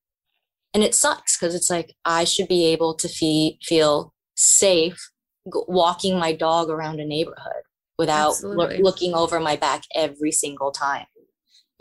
[0.74, 5.12] And it sucks because it's like I should be able to fe- feel safe
[5.46, 7.63] g- walking my dog around a neighborhood
[8.02, 8.82] without Absolutely.
[8.88, 11.06] looking over my back every single time,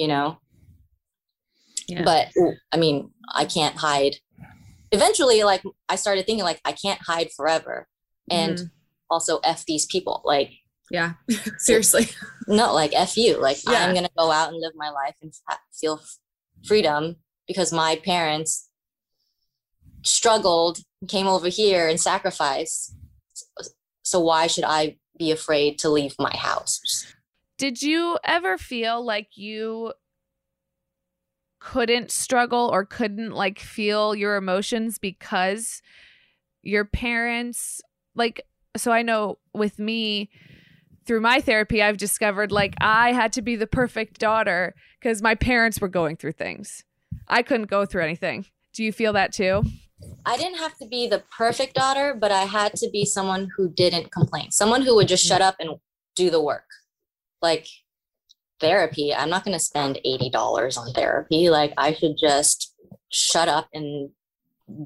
[0.00, 0.38] you know?
[1.88, 2.04] Yeah.
[2.04, 2.28] but
[2.72, 2.96] i mean
[3.34, 4.14] i can't hide
[4.92, 7.88] eventually like i started thinking like i can't hide forever
[8.30, 8.70] and Mhm.
[9.14, 10.50] also f these people like
[10.96, 11.14] yeah
[11.68, 12.04] seriously
[12.46, 13.80] no like f you like Yeah.
[13.80, 15.32] i'm gonna go out and live my life and
[15.80, 16.18] feel f-
[16.70, 17.16] freedom
[17.48, 18.68] because my parents
[20.04, 20.78] struggled
[21.08, 22.94] came over here and sacrificed
[24.04, 27.14] so why should i be afraid to leave my house.
[27.58, 29.92] Did you ever feel like you
[31.60, 35.82] couldn't struggle or couldn't like feel your emotions because
[36.62, 37.82] your parents
[38.14, 38.46] like
[38.78, 40.30] so I know with me
[41.04, 45.34] through my therapy I've discovered like I had to be the perfect daughter cuz my
[45.34, 46.84] parents were going through things.
[47.28, 48.46] I couldn't go through anything.
[48.72, 49.64] Do you feel that too?
[50.24, 53.70] I didn't have to be the perfect daughter, but I had to be someone who
[53.70, 54.50] didn't complain.
[54.50, 55.76] Someone who would just shut up and
[56.14, 56.66] do the work.
[57.40, 57.66] Like
[58.60, 61.50] therapy, I'm not going to spend $80 on therapy.
[61.50, 62.74] Like I should just
[63.08, 64.10] shut up and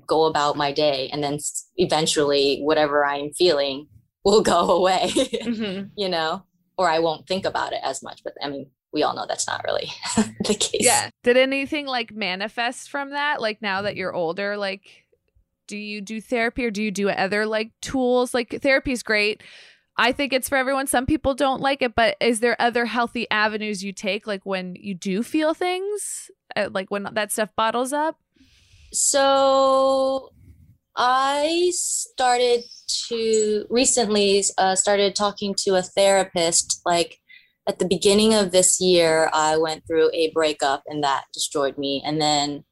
[0.06, 1.38] go about my day and then
[1.76, 3.88] eventually whatever I'm feeling
[4.24, 5.08] will go away.
[5.08, 5.88] Mm-hmm.
[5.96, 6.44] you know,
[6.78, 9.48] or I won't think about it as much, but I mean, we all know that's
[9.48, 9.92] not really
[10.44, 10.80] the case.
[10.80, 11.10] Yeah.
[11.24, 13.40] Did anything like manifest from that?
[13.40, 15.03] Like now that you're older, like
[15.66, 18.34] do you do therapy or do you do other like tools?
[18.34, 19.42] Like therapy is great.
[19.96, 20.86] I think it's for everyone.
[20.86, 24.74] Some people don't like it, but is there other healthy avenues you take like when
[24.76, 26.30] you do feel things?
[26.56, 28.18] Uh, like when that stuff bottles up?
[28.92, 30.30] So
[30.96, 32.64] I started
[33.08, 37.18] to recently uh, started talking to a therapist like
[37.66, 42.02] at the beginning of this year, I went through a breakup and that destroyed me.
[42.04, 42.64] And then,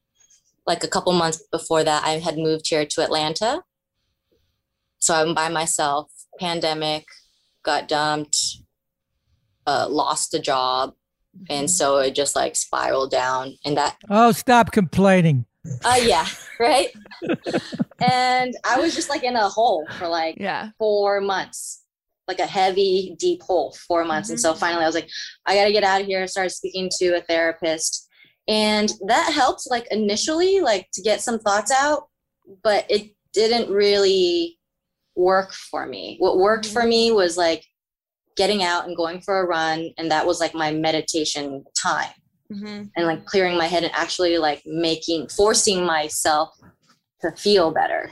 [0.65, 3.63] like a couple months before that, I had moved here to Atlanta.
[4.99, 7.05] So I'm by myself, pandemic,
[7.63, 8.37] got dumped,
[9.67, 10.93] uh, lost a job.
[11.49, 13.57] And so it just like spiraled down.
[13.65, 13.97] And that.
[14.09, 15.45] Oh, stop complaining.
[15.83, 16.27] Uh, yeah,
[16.59, 16.89] right.
[18.01, 20.69] and I was just like in a hole for like yeah.
[20.77, 21.83] four months
[22.27, 24.27] like a heavy, deep hole, four months.
[24.27, 24.33] Mm-hmm.
[24.33, 24.59] And so mm-hmm.
[24.59, 25.09] finally I was like,
[25.45, 26.23] I got to get out of here.
[26.23, 28.02] I started speaking to a therapist.
[28.47, 32.07] And that helped, like initially, like to get some thoughts out,
[32.63, 34.59] but it didn't really
[35.15, 36.17] work for me.
[36.19, 37.63] What worked for me was like
[38.35, 39.91] getting out and going for a run.
[39.97, 42.09] And that was like my meditation time.
[42.51, 42.83] Mm-hmm.
[42.95, 46.49] And like clearing my head and actually like making, forcing myself
[47.21, 48.11] to feel better.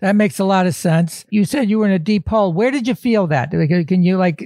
[0.00, 1.24] That makes a lot of sense.
[1.30, 2.52] You said you were in a deep hole.
[2.52, 3.50] Where did you feel that?
[3.50, 4.44] Can you like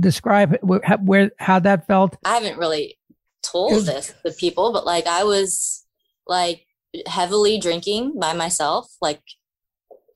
[0.00, 2.16] describe where, where how that felt?
[2.24, 2.96] I haven't really
[3.50, 5.84] told this to people, but like I was
[6.26, 6.66] like
[7.06, 9.22] heavily drinking by myself, like,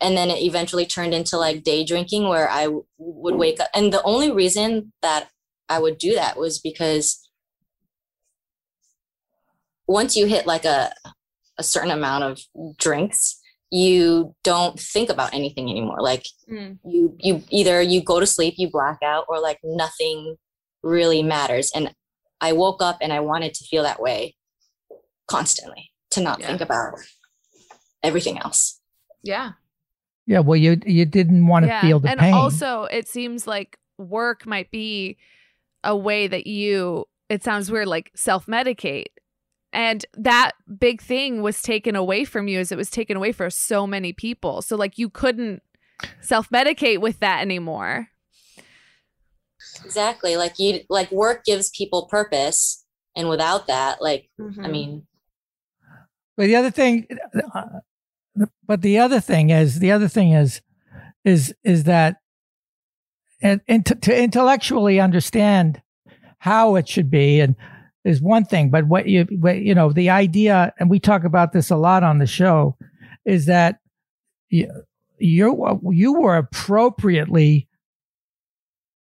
[0.01, 3.69] and then it eventually turned into like day drinking where I w- would wake up.
[3.75, 5.29] And the only reason that
[5.69, 7.29] I would do that was because
[9.87, 10.93] once you hit like a
[11.59, 12.41] a certain amount of
[12.79, 13.39] drinks
[13.71, 16.79] you don't think about anything anymore like mm.
[16.85, 20.37] you you either you go to sleep you black out or like nothing
[20.83, 21.95] really matters and
[22.41, 24.35] i woke up and i wanted to feel that way
[25.31, 26.49] constantly to not yeah.
[26.49, 26.95] think about
[28.03, 28.81] everything else.
[29.23, 29.53] Yeah.
[30.27, 31.81] Yeah well you you didn't want to yeah.
[31.81, 32.29] feel the and pain.
[32.29, 35.19] And also it seems like work might be
[35.85, 39.07] a way that you it sounds weird like self-medicate.
[39.73, 43.49] And that big thing was taken away from you as it was taken away for
[43.51, 44.63] so many people.
[44.63, 45.63] So like you couldn't
[46.21, 48.10] self-medicate with that anymore
[49.85, 52.85] exactly like you like work gives people purpose
[53.17, 54.65] and without that like mm-hmm.
[54.65, 55.07] i mean
[56.37, 57.07] but the other thing
[57.55, 57.65] uh,
[58.67, 60.61] but the other thing is the other thing is
[61.25, 62.17] is is that
[63.43, 65.81] and, and to, to intellectually understand
[66.39, 67.57] how it should be and
[68.05, 71.53] is one thing, but what you what, you know the idea, and we talk about
[71.53, 72.77] this a lot on the show,
[73.25, 73.79] is that
[74.49, 74.71] you
[75.19, 77.69] you you were appropriately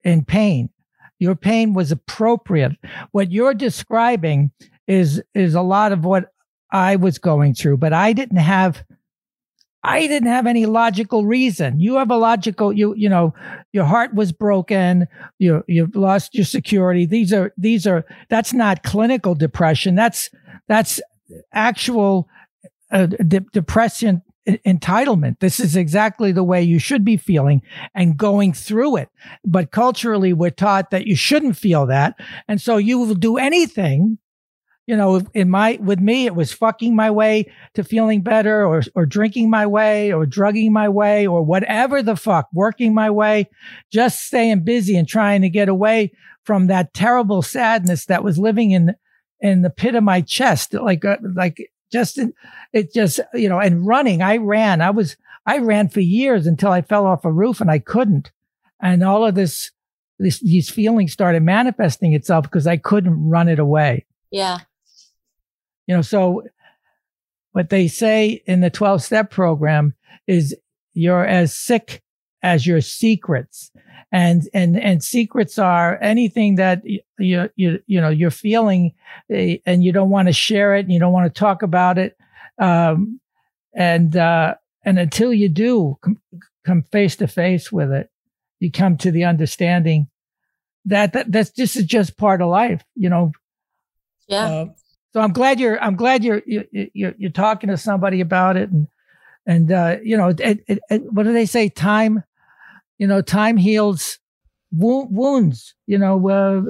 [0.10, 0.70] in pain.
[1.20, 2.74] Your pain was appropriate.
[3.12, 4.52] What you're describing
[4.88, 6.32] is is a lot of what
[6.72, 8.84] I was going through, but I didn't have
[9.84, 11.80] I didn't have any logical reason.
[11.80, 13.34] You have a logical, you, you know,
[13.72, 15.08] your heart was broken.
[15.38, 17.06] You, you've lost your security.
[17.06, 19.96] These are, these are, that's not clinical depression.
[19.96, 20.30] That's,
[20.68, 21.00] that's
[21.54, 22.28] actual
[22.92, 24.22] uh, de- depression
[24.66, 25.40] entitlement.
[25.40, 27.62] This is exactly the way you should be feeling
[27.94, 29.10] and going through it.
[29.46, 32.16] But culturally, we're taught that you shouldn't feel that.
[32.48, 34.18] And so you will do anything
[34.90, 37.46] you know, in my with me, it was fucking my way
[37.76, 42.16] to feeling better, or or drinking my way, or drugging my way, or whatever the
[42.16, 43.48] fuck, working my way,
[43.94, 46.12] just staying busy and trying to get away
[46.44, 48.96] from that terrible sadness that was living in
[49.40, 52.34] in the pit of my chest, like uh, like just in,
[52.74, 54.22] it just you know, and running.
[54.22, 54.82] I ran.
[54.82, 58.32] I was I ran for years until I fell off a roof and I couldn't,
[58.82, 59.72] and all of this.
[60.22, 64.06] This, these feelings started manifesting itself because I couldn't run it away.
[64.32, 64.58] Yeah.
[65.88, 66.44] You know, so
[67.54, 69.96] what they say in the 12 step program
[70.28, 70.56] is
[70.94, 72.04] you're as sick
[72.42, 73.72] as your secrets.
[74.12, 77.02] And and and secrets are anything that you
[77.56, 78.94] you you know you're feeling
[79.30, 82.00] eh, and you don't want to share it and you don't want to talk about
[82.00, 82.18] it
[82.58, 83.20] um,
[83.76, 86.20] and uh, and until you do come,
[86.66, 88.10] come face to face with it
[88.60, 90.08] you come to the understanding
[90.86, 93.32] that, that that's this is just part of life you know?
[94.28, 94.46] Yeah.
[94.46, 94.66] uh,
[95.14, 98.72] so I'm glad you're I'm glad you're you- you're you're talking to somebody about it
[98.72, 98.88] and
[99.46, 101.70] and uh, you know it, it, it, what do they say?
[101.70, 102.24] Time
[103.00, 104.20] you know time heals
[104.72, 106.62] wo- wounds you know uh,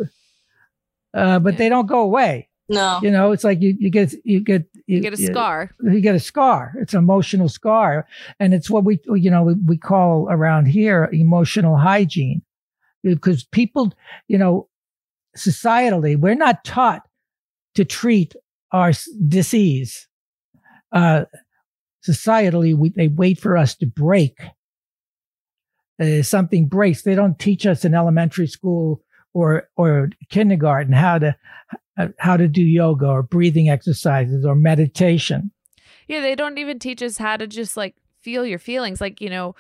[1.18, 1.58] uh, but Yeah.
[1.58, 3.00] they don't go away no.
[3.02, 5.72] you know it's like you you get you get You get a scar.
[5.84, 6.74] you get a scar.
[6.82, 8.06] It's an emotional scar.
[8.40, 12.42] And it's what we, you know, we, we call around here emotional hygiene
[13.04, 13.94] because people,
[14.28, 14.68] you know,
[15.38, 17.04] societally, we're not taught
[17.76, 18.36] to treat
[18.72, 20.08] our s- disease.
[20.92, 21.26] Uh,
[22.08, 24.40] societally, we, they wait for us to break.
[26.00, 27.02] Uh, something breaks.
[27.02, 29.02] They don't teach us in elementary school
[29.34, 31.36] or, or kindergarten how to,
[32.18, 35.52] how to do yoga or breathing exercises or meditation.
[36.08, 39.02] Yeah, they don't even teach us how to just like feel your feelings.
[39.02, 39.56] Like, you know,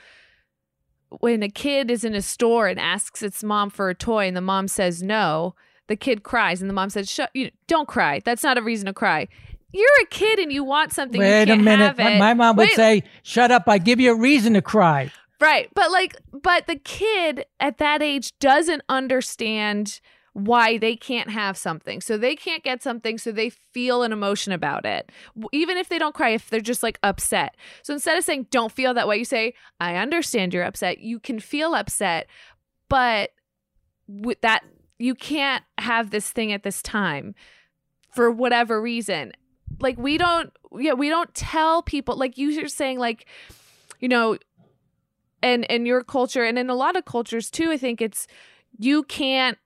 [1.10, 4.38] when a kid is in a store and asks its mom for a toy and
[4.38, 5.56] the mom says no,
[5.88, 8.22] the kid cries and the mom says, "Shut you don't cry.
[8.24, 9.28] That's not a reason to cry.
[9.72, 11.20] You're a kid and you want something.
[11.20, 11.98] Wait a minute.
[11.98, 13.64] My, my mom would Wait, say, "Shut up!
[13.68, 15.70] I give you a reason to cry." Right.
[15.74, 20.02] But like but the kid at that age doesn't understand
[20.34, 22.02] why they can't have something.
[22.02, 25.12] So they can't get something so they feel an emotion about it.
[25.52, 27.56] Even if they don't cry if they're just like upset.
[27.84, 31.00] So instead of saying don't feel that way, you say I understand you're upset.
[31.00, 32.28] You can feel upset,
[32.90, 33.32] but
[34.08, 34.64] with that
[34.98, 37.34] you can't have this thing at this time
[38.12, 39.32] for whatever reason.
[39.80, 43.26] Like we don't yeah, we don't tell people like you were saying like
[44.00, 44.38] you know
[45.42, 48.28] and in your culture and in a lot of cultures too i think it's
[48.78, 49.58] you can't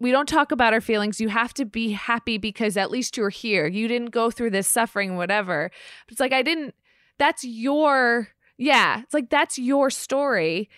[0.00, 1.20] we don't talk about our feelings.
[1.20, 3.66] You have to be happy because at least you're here.
[3.66, 5.70] You didn't go through this suffering whatever.
[6.06, 6.74] But it's like i didn't
[7.18, 10.68] that's your yeah it's like that's your story.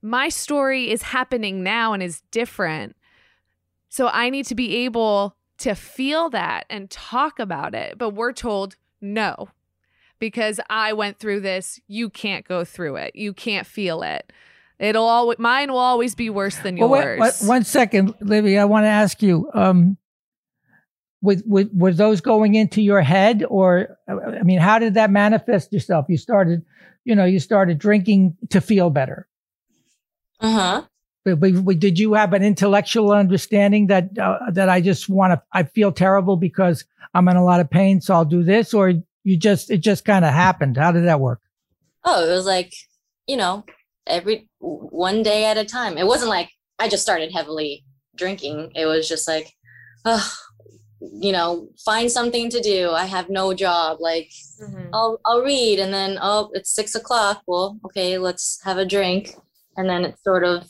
[0.00, 2.96] My story is happening now and is different.
[3.90, 7.98] So i need to be able to feel that and talk about it.
[7.98, 9.48] But we're told no
[10.18, 11.80] because I went through this.
[11.88, 13.14] You can't go through it.
[13.14, 14.32] You can't feel it.
[14.78, 17.18] It'll always mine will always be worse than Well, yours.
[17.20, 18.58] wait, wait, one second, Levy.
[18.58, 19.50] I want to ask you.
[19.54, 19.96] Um,
[21.20, 25.72] with, with were those going into your head, or I mean, how did that manifest
[25.72, 26.06] yourself?
[26.08, 26.62] You started,
[27.04, 29.26] you know, you started drinking to feel better.
[30.40, 30.82] Uh huh.
[31.24, 35.32] But, but, but did you have an intellectual understanding that uh, that I just want
[35.32, 35.42] to?
[35.52, 38.92] I feel terrible because I'm in a lot of pain, so I'll do this, or
[39.28, 40.76] you just it just kind of happened.
[40.76, 41.40] How did that work?
[42.04, 42.72] Oh, it was like,
[43.26, 43.64] you know,
[44.06, 45.98] every one day at a time.
[45.98, 47.84] It wasn't like I just started heavily
[48.16, 48.72] drinking.
[48.74, 49.52] It was just like,
[50.04, 50.32] oh,
[51.00, 52.90] you know, find something to do.
[52.90, 53.98] I have no job.
[54.00, 54.30] Like,
[54.62, 54.90] Mhm.
[54.92, 57.42] I'll I'll read, and then oh, it's six o'clock.
[57.46, 59.34] Well, okay, let's have a drink,
[59.76, 60.64] and then it sort of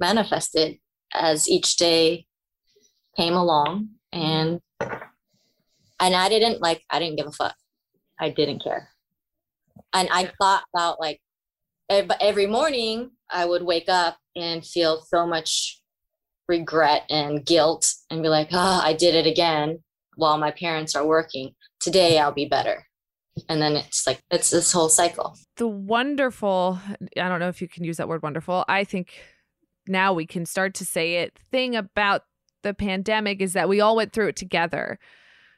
[0.00, 0.78] manifested
[1.14, 2.26] as each day
[3.16, 4.60] came along, and
[6.02, 7.54] and I didn't like I didn't give a fuck.
[8.20, 8.90] I didn't care,
[9.94, 11.20] and I thought about like,
[11.88, 15.80] every morning I would wake up and feel so much
[16.48, 19.78] regret and guilt, and be like, oh, I did it again
[20.16, 22.86] while my parents are working today I'll be better.
[23.48, 25.34] And then it's like it's this whole cycle.
[25.56, 26.78] the wonderful
[27.16, 28.64] I don't know if you can use that word wonderful.
[28.68, 29.20] I think
[29.88, 32.22] now we can start to say it thing about
[32.62, 34.98] the pandemic is that we all went through it together.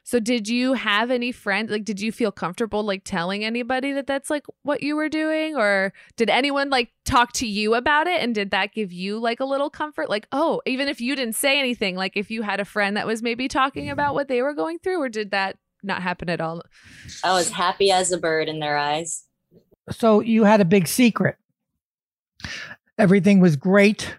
[0.05, 4.07] So did you have any friends like did you feel comfortable like telling anybody that
[4.07, 8.21] that's like what you were doing or did anyone like talk to you about it
[8.21, 11.35] and did that give you like a little comfort like oh even if you didn't
[11.35, 14.41] say anything like if you had a friend that was maybe talking about what they
[14.41, 16.61] were going through or did that not happen at all?
[17.23, 19.23] I was happy as a bird in their eyes.
[19.91, 21.37] So you had a big secret.
[22.97, 24.17] Everything was great.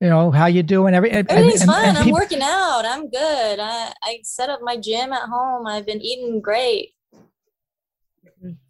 [0.00, 0.94] You know how you doing?
[0.94, 1.88] Every and- Everything's and- fine.
[1.90, 2.82] and I'm peop- working out.
[2.86, 3.58] I'm good.
[3.60, 5.66] I, I set up my gym at home.
[5.66, 6.94] I've been eating great.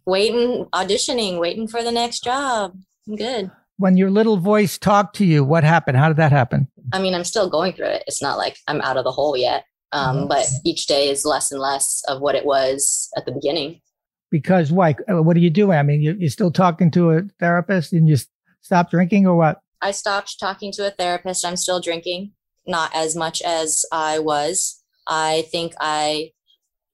[0.05, 2.73] Waiting, auditioning, waiting for the next job.
[3.07, 3.51] I'm good.
[3.77, 5.97] When your little voice talked to you, what happened?
[5.97, 6.67] How did that happen?
[6.91, 8.03] I mean, I'm still going through it.
[8.07, 9.63] It's not like I'm out of the hole yet.
[9.93, 13.81] Um, but each day is less and less of what it was at the beginning.
[14.29, 14.95] Because why?
[15.09, 15.77] Uh, What are you doing?
[15.77, 18.15] I mean, you, you're still talking to a therapist, and you
[18.61, 19.59] stop drinking, or what?
[19.81, 21.45] I stopped talking to a therapist.
[21.45, 22.33] I'm still drinking,
[22.67, 24.83] not as much as I was.
[25.07, 26.31] I think I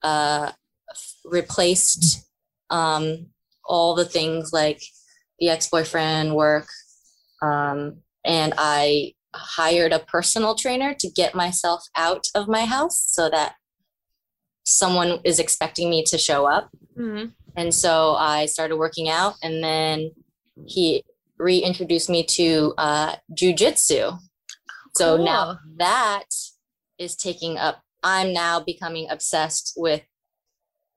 [0.04, 0.52] uh,
[1.26, 2.26] replaced
[2.70, 3.28] um,
[3.66, 4.82] all the things like
[5.40, 6.68] the ex-boyfriend work
[7.42, 13.30] um, and i hired a personal trainer to get myself out of my house so
[13.30, 13.56] that
[14.64, 17.34] someone is expecting me to show up Mhm.
[17.56, 20.12] and so i started working out and then
[20.66, 21.04] he
[21.38, 24.18] reintroduced me to uh, jujitsu
[24.96, 26.26] so now that
[26.98, 30.02] is taking up i'm now becoming obsessed with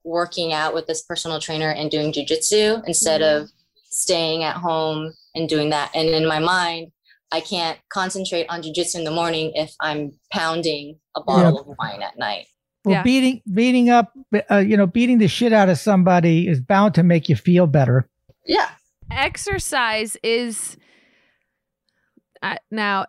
[0.03, 3.41] working out with this personal trainer and doing jujitsu instead Mhm.
[3.43, 3.49] of
[3.89, 6.91] staying at home and doing that and in my mind
[7.31, 12.01] i can't concentrate on jujitsu in the morning if i'm pounding a bottle of wine
[12.01, 12.47] at night
[12.83, 13.03] Well, Yeah.
[13.03, 14.11] beating beating up,
[14.49, 17.67] uh, you know, beating the shit out of somebody is bound to make you feel
[17.67, 18.09] better.
[18.47, 18.69] yeah
[19.11, 20.77] exercise is
[22.41, 23.05] uh, now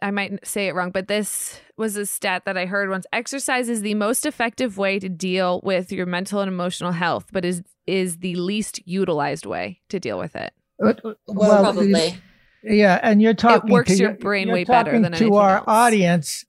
[0.00, 3.68] i might say it wrong but this was a stat that i heard once exercise
[3.68, 7.62] is the most effective way to deal with your mental and emotional health but is
[7.86, 10.52] is the least utilized way to deal with it
[10.82, 10.92] Uh,
[11.26, 12.14] Well, probably
[12.62, 13.70] Yeah, and you're talking.
[13.70, 15.64] It works to your brain you're way better talking than to our else.
[15.66, 16.44] audience.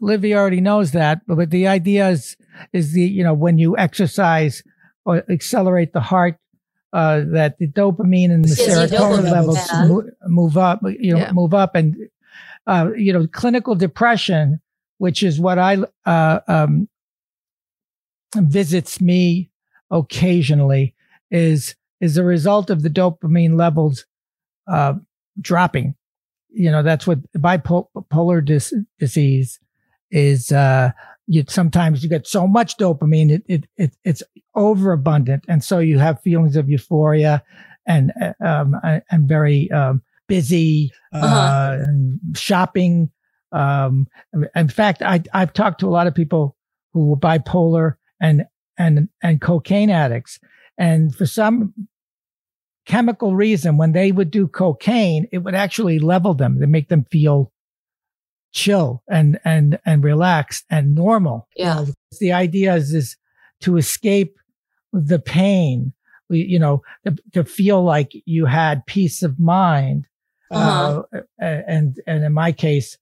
[0.00, 2.36] Levy already knows that, but, but the idea is
[2.72, 4.62] is the you know when you exercise
[5.04, 6.36] or accelerate the heart,
[6.92, 9.86] uh, that the dopamine and the Yes, serotonin levels yeah.
[9.86, 10.80] move, move up.
[10.82, 11.32] You know, Yeah.
[11.32, 11.96] move up, and
[12.66, 14.60] uh, you know, clinical depression,
[14.98, 16.88] which is what I uh, um,
[18.36, 19.50] visits me
[19.90, 20.94] occasionally,
[21.30, 24.04] is is a result of the dopamine levels
[24.66, 24.94] uh,
[25.40, 25.94] dropping.
[26.52, 29.60] You know, that's what bipolar dis- disease
[30.10, 30.50] is.
[31.30, 34.22] Uh, you sometimes you get so much dopamine, it, it, it it's
[34.54, 37.42] overabundant, and so you have feelings of euphoria
[37.86, 41.84] and uh, um, uh, and very um, busy uh, Uh-huh.
[41.86, 43.10] and shopping.
[43.52, 44.06] Um,
[44.54, 46.56] in fact, I I've talked to a lot of people
[46.92, 48.44] who were bipolar and
[48.78, 50.38] and and cocaine addicts,
[50.78, 51.74] and for some
[52.86, 57.04] chemical reason, when they would do cocaine, it would actually level them to make them
[57.10, 57.52] feel
[58.52, 61.48] chill and and and relaxed and normal.
[61.56, 61.74] You Yeah.
[61.74, 61.86] know,
[62.18, 63.16] the idea is is
[63.60, 64.36] to escape
[64.92, 65.92] the pain.
[66.32, 70.06] You know, to, to feel like you had peace of mind.
[70.52, 71.02] Uh-huh.
[71.12, 72.96] Uh, and and in my case,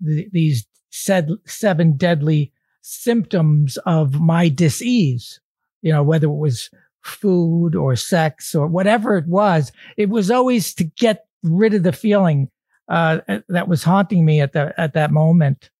[0.00, 5.40] the, these said seven deadly symptoms of my disease.
[5.82, 6.70] You know, whether it was
[7.02, 11.92] food or sex or whatever it was, it was always to get rid of the
[11.92, 12.50] feeling
[12.88, 13.18] uh,
[13.48, 15.70] that was haunting me at the at that moment.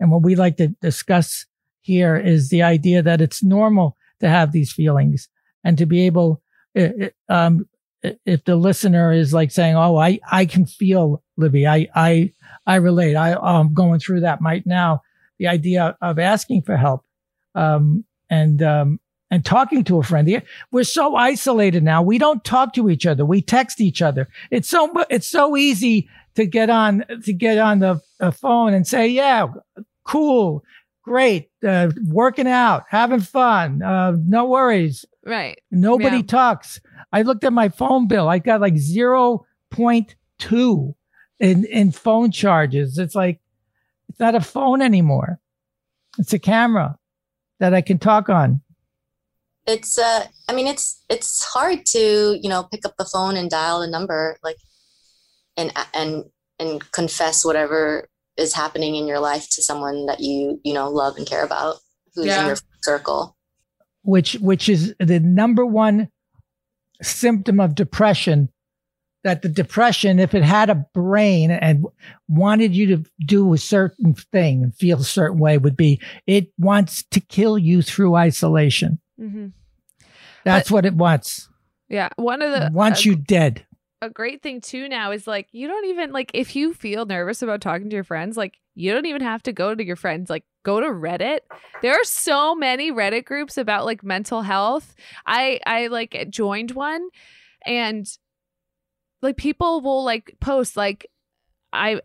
[0.00, 1.46] And what we like to discuss
[1.82, 5.28] here is the idea that it's normal to have these feelings
[5.62, 6.42] and to be able,
[7.28, 7.68] um,
[8.24, 12.32] if the listener is like saying, "Oh, I I can feel Levy, I I
[12.66, 15.02] I relate, I I'm going through that right now,"
[15.38, 17.04] the idea of asking for help,
[17.54, 19.00] um, and um,
[19.30, 20.42] and talking to a friend.
[20.70, 22.02] We're so isolated now.
[22.02, 23.24] We don't talk to each other.
[23.24, 24.28] We text each other.
[24.50, 28.86] It's so it's so easy to get on to get on the, the phone and
[28.86, 29.46] say, "Yeah,
[30.04, 30.64] cool,
[31.02, 36.22] great, uh, working out, having fun, uh, no worries." right Nobody Yeah.
[36.24, 36.80] talks.
[37.12, 38.28] I looked at my phone bill.
[38.28, 40.94] I got like 0.2
[41.40, 42.98] in, in phone charges.
[42.98, 43.40] It's like,
[44.08, 45.40] it's not a phone anymore.
[46.18, 46.98] It's a camera
[47.60, 48.60] that I can talk on.
[49.66, 53.48] it's uh i mean it's it's hard to you know pick up the phone and
[53.48, 54.58] dial a number like
[55.56, 56.24] and and
[56.58, 61.16] and confess whatever is happening in your life to someone that you you know love
[61.16, 61.76] and care about
[62.14, 62.40] who's Yeah.
[62.40, 63.36] in your circle
[64.02, 66.08] which which is the number one
[67.02, 68.48] symptom of depression
[69.24, 71.86] that the depression if it had a brain and
[72.28, 76.52] wanted you to do a certain thing and feel a certain way would be it
[76.58, 79.48] wants to kill you through isolation mm-hmm.
[80.44, 81.48] that's what it wants
[81.88, 83.63] yeah one of the it wants a- you dead
[84.04, 87.42] a great thing too now is like you don't even like if you feel nervous
[87.42, 90.28] about talking to your friends like you don't even have to go to your friends
[90.30, 91.40] like go to reddit
[91.82, 94.94] there are so many reddit groups about like mental health
[95.26, 97.08] i i like joined one
[97.66, 98.06] and
[99.22, 101.06] like people will like post like
[101.72, 102.00] i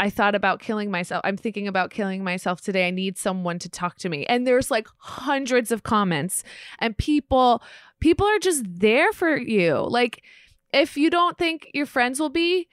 [0.00, 1.20] I thought about killing myself.
[1.22, 2.88] I'm thinking about killing myself today.
[2.88, 4.26] I need someone to talk to me.
[4.26, 6.42] And there's like hundreds of comments
[6.80, 7.62] and people
[8.00, 9.86] people are just there for you.
[9.88, 10.24] Like
[10.72, 12.68] if you don't think your friends will be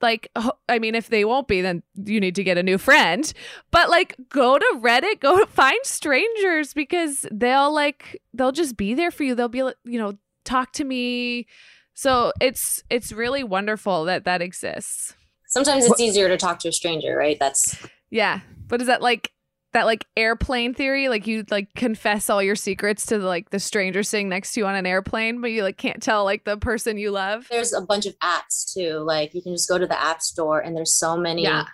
[0.00, 0.30] like
[0.68, 3.32] i mean if they won't be then you need to get a new friend.
[3.70, 9.10] But like go to reddit go find strangers because they'll like they'll just be there
[9.10, 9.34] for you.
[9.34, 10.14] They'll be like you know
[10.44, 11.46] talk to me.
[11.94, 15.14] So it's it's really wonderful that that exists.
[15.46, 17.38] Sometimes it's easier to talk to a stranger right?
[17.38, 17.76] That's
[18.10, 18.40] yeah.
[18.68, 19.32] But is that like
[19.72, 23.60] that like airplane theory like you like confess all your secrets to the, like the
[23.60, 26.56] stranger sitting next to you on an airplane but you like can't tell like the
[26.56, 29.86] person you love there's a bunch of apps too like you can just go to
[29.86, 31.66] the app store and there's so many Yeah.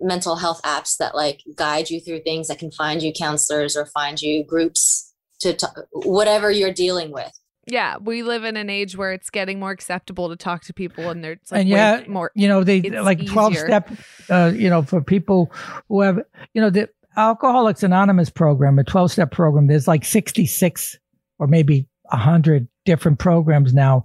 [0.00, 3.86] mental health apps that like guide you through things that can find you counselors or
[3.86, 7.32] find you groups to t- whatever you're dealing with
[7.66, 11.10] yeah we live in an age where it's getting more acceptable to talk to people
[11.10, 13.66] and there's like And yeah, more you know they It's like 12 easier.
[13.66, 13.90] step
[14.30, 15.50] uh you know for people
[15.88, 16.20] who have
[16.54, 20.98] you know the alcoholics anonymous program a 12 step program there's like 66
[21.38, 24.04] or maybe 100 different programs now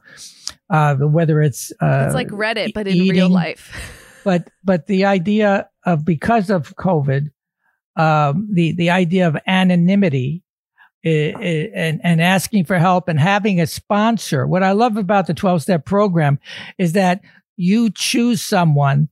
[0.70, 4.22] uh whether it's uh it's like reddit but in real life.
[4.24, 7.32] but but the idea of because of covid
[7.98, 10.44] um the the idea of anonymity
[11.04, 15.64] and and asking for help and having a sponsor what i love about the 12
[15.64, 16.40] step program
[16.78, 17.22] is that
[17.58, 19.10] you choose someone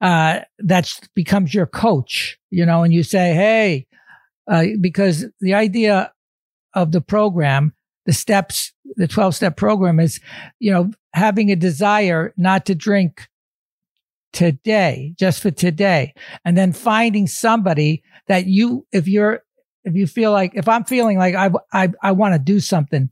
[0.00, 3.86] uh that becomes your coach you know and you say hey
[4.50, 6.12] uh, because the idea
[6.74, 7.72] of the program
[8.06, 10.20] the steps the 12 step program is
[10.58, 13.28] you know having a desire not to drink
[14.34, 16.12] today, just for today.
[16.44, 19.42] And then finding somebody that you, if you're,
[19.84, 23.10] if you feel like, if I'm feeling like I, I, I want to do something,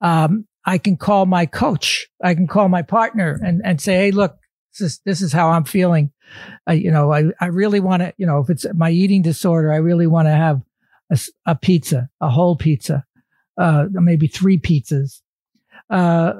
[0.00, 2.08] um, I can call my coach.
[2.22, 4.37] I can call my partner and, and say, Hey, look,
[4.78, 6.12] this is, this is how I'm feeling.
[6.68, 9.72] Uh, you know, I, I really want to, you know, if it's my eating disorder,
[9.72, 10.62] I really want to have
[11.46, 13.04] a pizza, a whole pizza,
[13.56, 15.22] uh, maybe three pizzas.
[15.88, 16.32] Uh,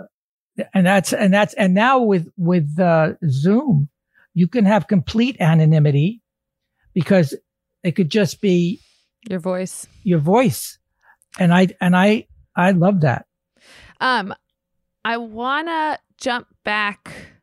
[0.75, 3.89] and that's, and that's, and now with, with, uh, Zoom,
[4.35, 6.21] you can have complete anonymity
[6.93, 7.35] because
[7.83, 8.81] it could just be
[9.29, 10.79] your voice your voice.
[11.39, 13.27] And I, and I, I love that.
[14.01, 14.35] Um,
[15.05, 17.38] I wanna jump back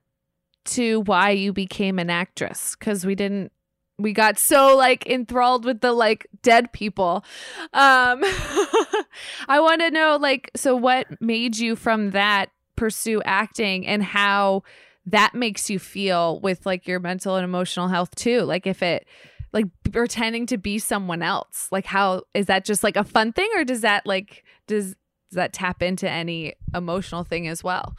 [0.66, 3.52] to why you became an actress because we didn't.
[3.98, 7.24] We got so like enthralled with the like dead people.
[7.72, 8.22] Um,
[9.48, 14.64] I want to know like so what made you from that pursue acting and how
[15.06, 18.42] that makes you feel with like your mental and emotional health too.
[18.42, 19.08] Like if it
[19.54, 23.50] like pretending to be someone else, like how is that just like a fun thing
[23.56, 24.96] or does that like does
[25.30, 27.96] does that tap into any emotional thing as well?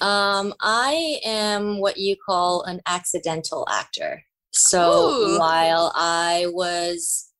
[0.00, 4.22] Um, I am what you call an accidental actor.
[4.52, 5.38] So Ooh.
[5.38, 7.30] while I was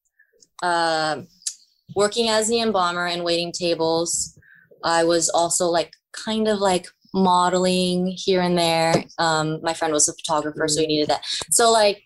[0.62, 1.28] um
[1.94, 4.38] working as the embalmer and waiting tables,
[4.84, 9.04] I was also like kind of like modeling here and there.
[9.18, 11.24] Um, my friend was a photographer, so he needed that.
[11.50, 12.02] So like,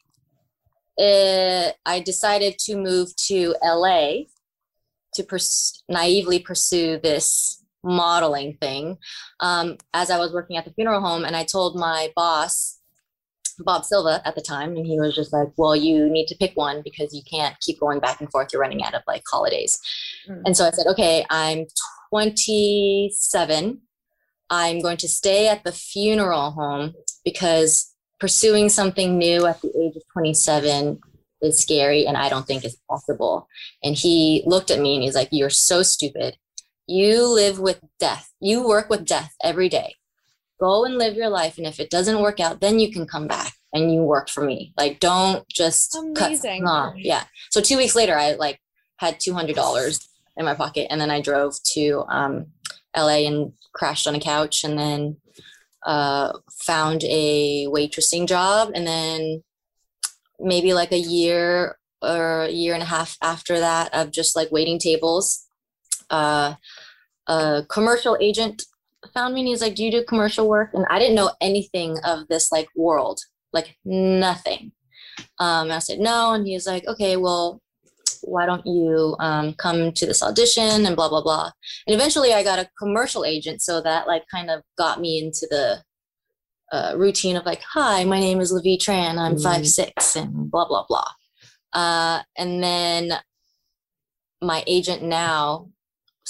[0.99, 4.25] uh, I decided to move to LA
[5.15, 8.99] to pers- naively pursue this modeling thing
[9.41, 12.79] um, as I was working at the funeral home, and I told my boss,
[13.61, 16.53] Bob Silva, at the time, and he was just like, "Well, you need to pick
[16.55, 18.49] one because you can't keep going back and forth.
[18.53, 19.79] You're running out of like holidays."
[20.29, 20.43] Mm.
[20.47, 21.67] And so I said, "Okay, I'm
[22.11, 23.81] 27.
[24.53, 29.97] I'm going to stay at the funeral home because pursuing something new at the age
[29.97, 31.01] of 27."
[31.43, 33.49] Is scary and I don't think it's possible.
[33.83, 36.37] And he looked at me and he's like, You're so stupid.
[36.91, 38.33] You live with death.
[38.41, 39.95] You work with death every day.
[40.59, 41.57] Go and live your life.
[41.57, 44.43] And if it doesn't work out, then you can come back and you work for
[44.43, 44.73] me.
[44.77, 46.37] Like, don't just Amazing.
[46.37, 46.95] something off.
[46.97, 47.23] Yeah.
[47.51, 48.59] So two weeks later, I like
[48.97, 50.89] had $200 in my pocket.
[50.91, 52.47] And then I drove to um,
[52.97, 55.17] LA and crashed on a couch and then
[55.87, 58.73] uh, found a waitressing job.
[58.75, 59.45] And then
[60.41, 64.51] maybe like a year or a year and a half after that of just like
[64.51, 65.47] waiting tables
[66.11, 66.55] uh,
[67.27, 68.63] a commercial agent
[69.15, 70.71] found me and he's like, Do you do commercial work?
[70.75, 73.21] And I didn't know anything of this like world,
[73.53, 74.73] like nothing.
[75.39, 76.33] Um, and I said, No.
[76.33, 77.61] And he's like, Okay, well,
[78.23, 81.51] why don't you um, come to this audition and blah, blah, blah.
[81.87, 83.63] And eventually I got a commercial agent.
[83.63, 85.83] So that like kind of got me into the
[86.73, 89.19] uh, routine of like, Hi, my name is Levy Tran.
[89.19, 89.43] I'm Mhm.
[89.43, 91.09] five, six, and blah, blah, blah.
[91.73, 93.13] Uh, and then
[94.43, 95.69] my agent now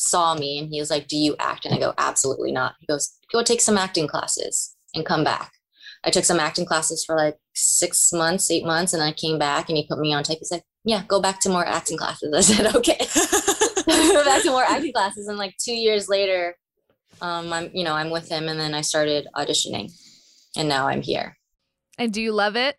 [0.01, 1.65] saw me and he was like, Do you act?
[1.65, 2.75] And I go, Absolutely not.
[2.81, 5.53] He goes, Go take some acting classes and come back.
[6.03, 9.69] I took some acting classes for like six months, eight months, and I came back
[9.69, 10.39] and he put me on tape.
[10.39, 12.33] He's like, Yeah, go back to more acting classes.
[12.35, 12.99] I said, Okay.
[13.87, 15.29] go back to more acting classes.
[15.29, 16.57] And like two years later,
[17.21, 19.93] um, I'm, you know, I'm with him and then I started auditioning
[20.57, 21.37] and now I'm here.
[21.99, 22.77] And do you love it?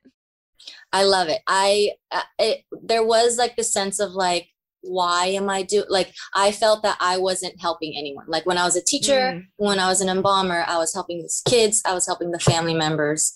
[0.92, 1.42] I love it.
[1.48, 4.48] I uh, it there was like the sense of like
[4.82, 8.26] why am I do like I felt that I wasn't helping anyone.
[8.28, 9.46] Like when I was a teacher, Mm.
[9.58, 12.74] when I was an embalmer, I was helping these kids, I was helping the family
[12.74, 13.34] members.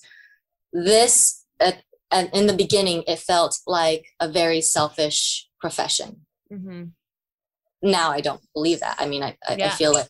[0.74, 1.72] This uh,
[2.12, 6.22] and in the beginning it felt like a very selfish profession
[6.54, 6.84] Mm-hmm.
[7.82, 9.68] now i don't believe that i mean i, I, Yeah.
[9.68, 10.08] I feel like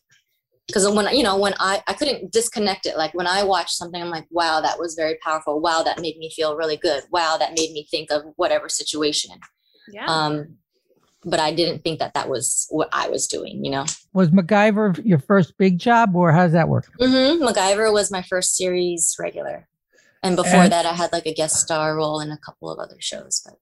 [0.68, 4.02] because when you know when i i couldn't disconnect it like when i watched something
[4.02, 7.38] i'm like wow that was very powerful wow that made me feel really good wow
[7.38, 9.32] that made me think of whatever situation
[9.88, 10.06] Yeah.
[10.08, 10.58] um
[11.26, 15.02] but i didn't think that that was what i was doing you know Was MacGyver
[15.06, 16.86] your first big job, or how does that work?
[17.00, 19.68] hmm MacGyver was my first series regular.
[20.24, 22.80] And before And- that, I had like a guest star role in a couple of
[22.80, 23.56] other shows, but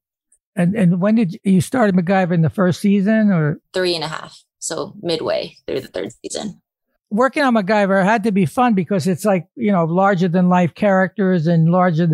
[0.55, 4.03] And and when did you, you started MacGyver in the first season, or three and
[4.03, 4.34] a half.
[4.59, 6.61] So midway through the third season.
[7.24, 10.74] working on MacGyver had to be fun because it's like you know larger than life
[10.86, 12.07] characters and larger,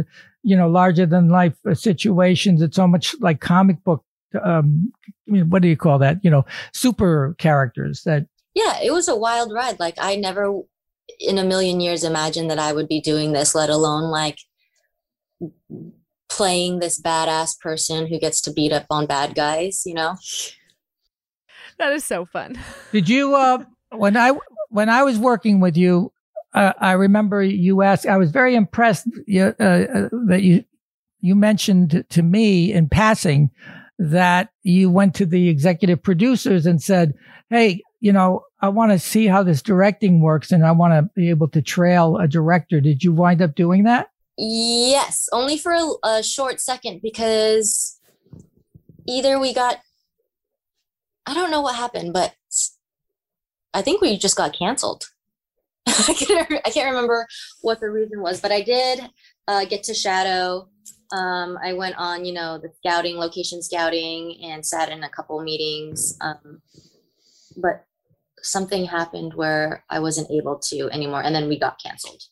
[0.50, 2.62] you know, larger than life situations.
[2.66, 4.02] It's so much like comic book.
[4.44, 6.18] Um, I mean, what do you call that?
[6.24, 9.80] You know, super characters that Yeah, it was a wild ride.
[9.80, 10.62] Like I never
[11.20, 14.38] in a million years imagined that I would be doing this, let alone like
[16.30, 20.16] playing this badass person who gets to beat up on bad guys, you know?
[21.80, 22.60] that is so fun.
[22.92, 24.34] Did you uh when I
[24.70, 26.12] when I was working with you,
[26.54, 28.06] uh, I remember you asked.
[28.06, 30.64] I was very impressed uh, uh, that you
[31.22, 33.50] you mentioned to me in passing
[34.00, 37.14] that you went to the executive producers and said,
[37.50, 41.10] "Hey, you know, I want to see how this directing works, and I want to
[41.16, 44.10] be able to trail a director." Did you wind up doing that?
[44.38, 48.00] Yes, only for a, a short second because
[49.06, 49.80] either we got,
[51.26, 52.36] I don't know what happened, but
[53.74, 55.10] I think we just got canceled.
[55.88, 56.14] I
[56.72, 57.28] can't, remember
[57.62, 59.10] what the reason was, but I did
[59.48, 60.70] uh, get to shadow.
[61.12, 65.42] Um, I went on, you know, the scouting, location scouting, and sat in a couple
[65.42, 66.18] meetings.
[66.22, 66.62] Um,
[67.58, 67.86] but
[68.42, 72.24] something happened where I wasn't able to anymore, and then we got canceled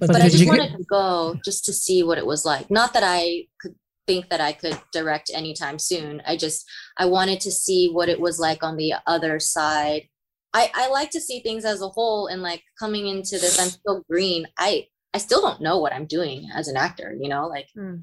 [0.00, 2.44] But, but I just you get- wanted to go just to see what it was
[2.44, 2.70] like.
[2.70, 3.74] Not that I could
[4.06, 6.22] think that I could direct anytime soon.
[6.26, 6.64] I just
[6.98, 10.08] I wanted to see what it was like on the other side.
[10.52, 13.68] I I like to see things as a whole and like coming into this I'm
[13.68, 14.46] still green.
[14.58, 17.46] I I still don't know what I'm doing as an actor, you know?
[17.46, 17.96] Like Hmm.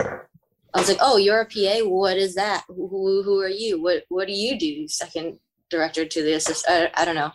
[0.74, 1.84] I was like, "Oh, you're a PA.
[1.88, 2.64] What is that?
[2.68, 3.82] Who who, who are you?
[3.82, 5.40] What what do you do?" Second
[5.70, 6.92] director to the assistant.
[6.96, 7.32] I, I don't know.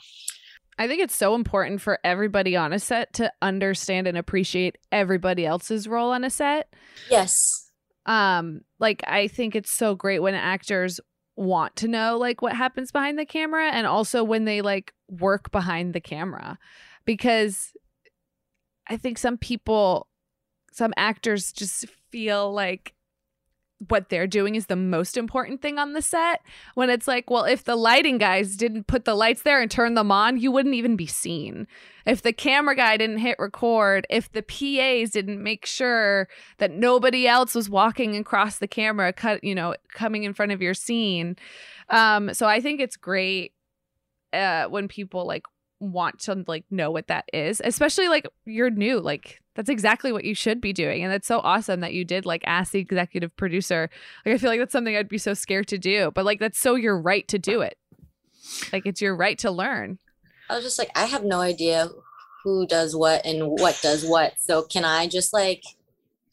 [0.78, 5.46] I think it's so important for everybody on a set to understand and appreciate everybody
[5.46, 6.72] else's role on a set.
[7.10, 7.70] Yes.
[8.06, 11.00] Um, like I think it's so great when actors
[11.36, 15.50] want to know like what happens behind the camera and also when they like work
[15.50, 16.58] behind the camera
[17.04, 17.72] because
[18.88, 20.08] I think some people
[20.72, 22.94] some actors just feel like
[23.88, 26.40] what they're doing is the most important thing on the set
[26.74, 29.94] when it's like well if the lighting guys didn't put the lights there and turn
[29.94, 31.66] them on you wouldn't even be seen.
[32.06, 36.28] If the camera guy didn't hit record if the PAs didn't make sure
[36.58, 40.62] that nobody else was walking across the camera cut you know coming in front of
[40.62, 41.36] your scene.
[41.88, 43.52] Um so i think it's great
[44.32, 45.44] uh when people like
[45.92, 50.24] want to like know what that is especially like you're new like that's exactly what
[50.24, 53.34] you should be doing and it's so awesome that you did like ask the executive
[53.36, 53.88] producer
[54.24, 56.58] like i feel like that's something i'd be so scared to do but like that's
[56.58, 57.78] so your right to do it
[58.72, 59.98] like it's your right to learn
[60.48, 61.88] I was just like, I have no idea
[62.42, 64.34] who does what and what does what.
[64.38, 65.62] So can I just like,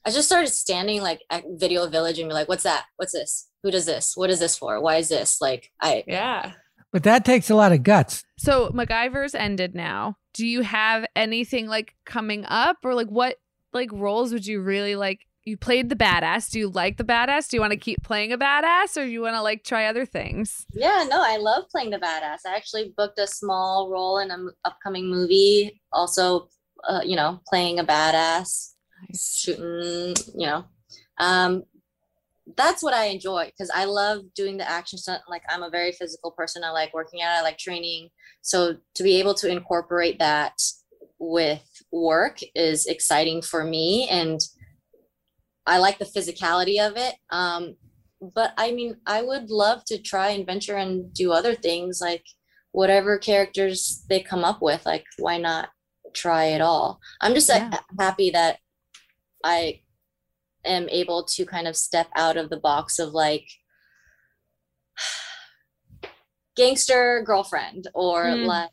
[0.06, 2.86] I just started standing like at Video Village and be like, what's that?
[2.98, 3.48] What's this?
[3.64, 4.18] Who does this?
[4.18, 4.82] What is this for?
[4.82, 5.40] Why is this?
[5.40, 6.54] Like, I, yeah
[6.92, 8.24] But that takes a lot of guts.
[8.38, 10.18] So MacGyver's ended now.
[10.34, 13.38] Do you have anything like coming up or like what
[13.74, 15.26] like roles would you really like?
[15.44, 16.52] You played the badass.
[16.52, 17.50] Do you like the badass?
[17.50, 20.06] Do you want to keep playing a badass or you want to like try other
[20.06, 20.66] things?
[20.74, 22.40] yeah, no, I love playing the badass.
[22.46, 25.82] I actually booked a small role in an upcoming movie.
[25.92, 26.48] Also,
[26.88, 28.74] uh, you know, playing a badass.
[29.16, 30.66] shooting, you know.
[31.18, 31.64] Um,
[32.58, 35.22] that's what I enjoy because I love doing the action stuff.
[35.30, 36.64] Like I'm a very physical person.
[36.64, 37.38] I like working out.
[37.38, 38.10] I like training.
[38.42, 40.54] So to be able to incorporate that
[41.20, 44.40] with work is exciting for me, and
[45.68, 47.16] I like the physicality of it.
[47.30, 47.76] Um,
[48.34, 52.24] but I mean, I would love to try and venture and do other things, like
[52.72, 54.86] whatever characters they come up with.
[54.86, 55.70] Like, why not
[56.14, 57.00] try it all?
[57.22, 57.78] I'm just Yeah.
[58.00, 58.60] happy that
[59.44, 59.82] I
[60.66, 63.48] am able to kind of step out of the box of like
[66.56, 68.46] gangster girlfriend or Mm.
[68.46, 68.70] like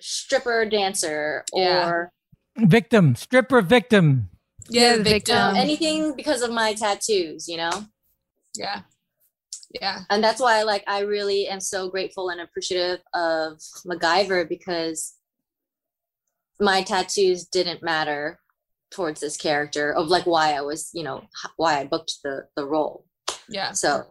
[0.00, 1.88] stripper dancer Yeah.
[1.88, 2.12] or
[2.56, 4.30] Victim, stripper victim.
[4.68, 5.34] Yeah, the you victim.
[5.36, 7.86] know, anything because of my tattoos, you know?
[8.56, 8.82] Yeah.
[9.80, 10.02] Yeah.
[10.08, 15.14] and that's why like i really am so grateful and appreciative of macgyver because
[16.60, 18.38] my tattoos didn't matter
[18.94, 21.24] towards this character of like why I was, you know,
[21.56, 23.04] why I booked the the role.
[23.48, 23.72] Yeah.
[23.72, 24.04] So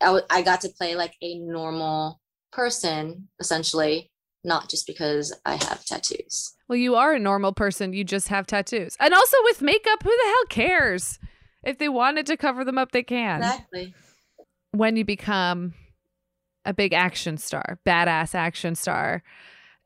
[0.00, 2.20] I, w- I got to play like a normal
[2.52, 4.10] person essentially,
[4.44, 6.54] not just because I have tattoos.
[6.68, 7.92] Well, you are a normal person.
[7.92, 8.96] You just have tattoos.
[9.00, 11.18] And also with makeup, who the hell cares?
[11.64, 13.42] If they wanted to cover them up, they can.
[13.42, 13.94] Exactly.
[14.70, 15.74] When you become
[16.64, 19.22] a big action star, badass action star,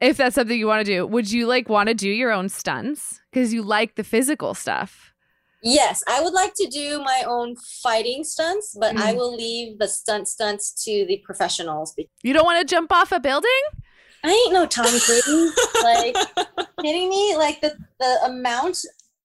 [0.05, 2.49] if that's something you want to do, would you like want to do your own
[2.49, 5.13] stunts because you like the physical stuff?
[5.63, 9.17] Yes, I would like to do my own fighting stunts, but I Mm.
[9.17, 11.95] will leave the stunt stunts to the professionals.
[12.23, 13.51] You don't want to jump off a building?
[14.23, 15.55] I ain't no Tom Cruise.
[15.83, 16.17] like
[16.83, 17.35] kidding me?
[17.37, 18.79] Like the the amount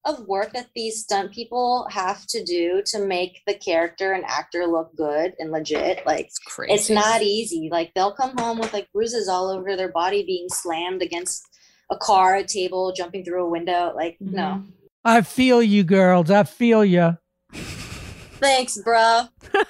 [0.10, 4.66] of work that these stunt people have to do to make the character and actor
[4.66, 6.06] look good and legit.
[6.06, 6.74] Like it's, crazy.
[6.74, 7.70] it's not easy.
[7.72, 11.48] Like they'll come home with like bruises all over their body being slammed against
[11.90, 13.94] a car, a table, jumping through a window.
[13.96, 14.36] Like mm-hmm.
[14.36, 14.64] no.
[15.06, 16.30] I feel you, girls.
[16.30, 17.18] I feel you.
[17.54, 19.24] Thanks, bro.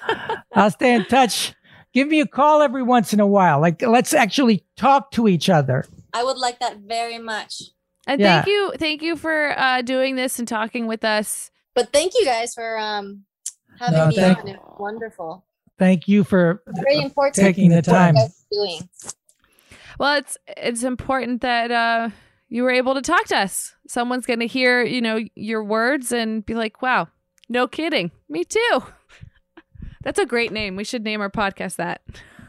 [0.54, 1.54] I'll stay in touch.
[1.92, 3.60] Give me a call every once in a while.
[3.60, 5.84] Like, let's actually talk to each other.
[6.12, 7.62] I would like that very much.
[8.06, 8.42] And Yeah.
[8.42, 11.50] thank you, thank you for uh, doing this and talking with us.
[11.74, 13.24] But thank you guys for um
[13.78, 14.48] having No, me thank- on.
[14.48, 15.44] It was wonderful.
[15.78, 17.36] Thank you for Very important.
[17.36, 18.14] taking the time.
[18.16, 18.88] you guys are doing.
[19.98, 22.10] Well, it's it's important that uh,
[22.48, 23.74] you were able to talk to us.
[23.86, 27.08] Someone's going to hear, you know, your words and be like, "Wow,
[27.48, 28.82] no kidding, me too."
[30.02, 30.76] That's a great name.
[30.76, 32.02] We should name our podcast that.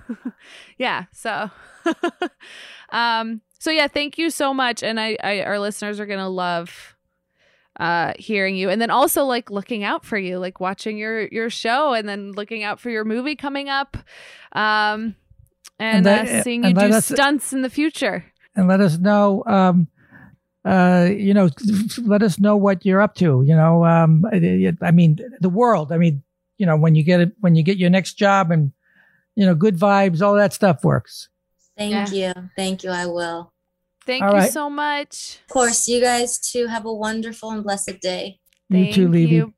[0.77, 1.05] yeah.
[1.13, 1.49] So,
[2.89, 6.95] um, so yeah, thank you so much, and I, I our listeners are gonna love
[7.79, 11.49] uh hearing you and then also like looking out for you like watching your your
[11.49, 13.95] show and then looking out for your movie coming up
[14.51, 15.15] um
[15.79, 18.25] and, And that- uh, seeing you do let us- stunts in the future
[18.57, 19.43] and let us know.
[19.47, 19.87] Um,
[20.65, 21.49] uh, you know,
[22.03, 23.41] let us know what you're up to.
[23.47, 25.91] You know, um, I I mean, the world.
[25.93, 26.21] I mean,
[26.57, 28.73] you know, when you get it, when you get your next job, and
[29.35, 31.29] you know, good vibes, all that stuff works.
[31.77, 32.33] Thank you.
[32.57, 32.91] Thank you.
[32.91, 33.50] I will.
[34.05, 34.51] Thank All you right.
[34.51, 38.39] so much Of course, you guys too have a wonderful and blessed day.
[38.69, 39.35] You too, Thank Levy.
[39.35, 39.53] you.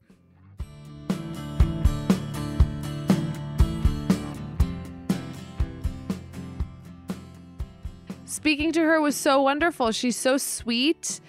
[8.25, 9.91] Speaking to her was so wonderful.
[9.91, 11.19] She's so sweet.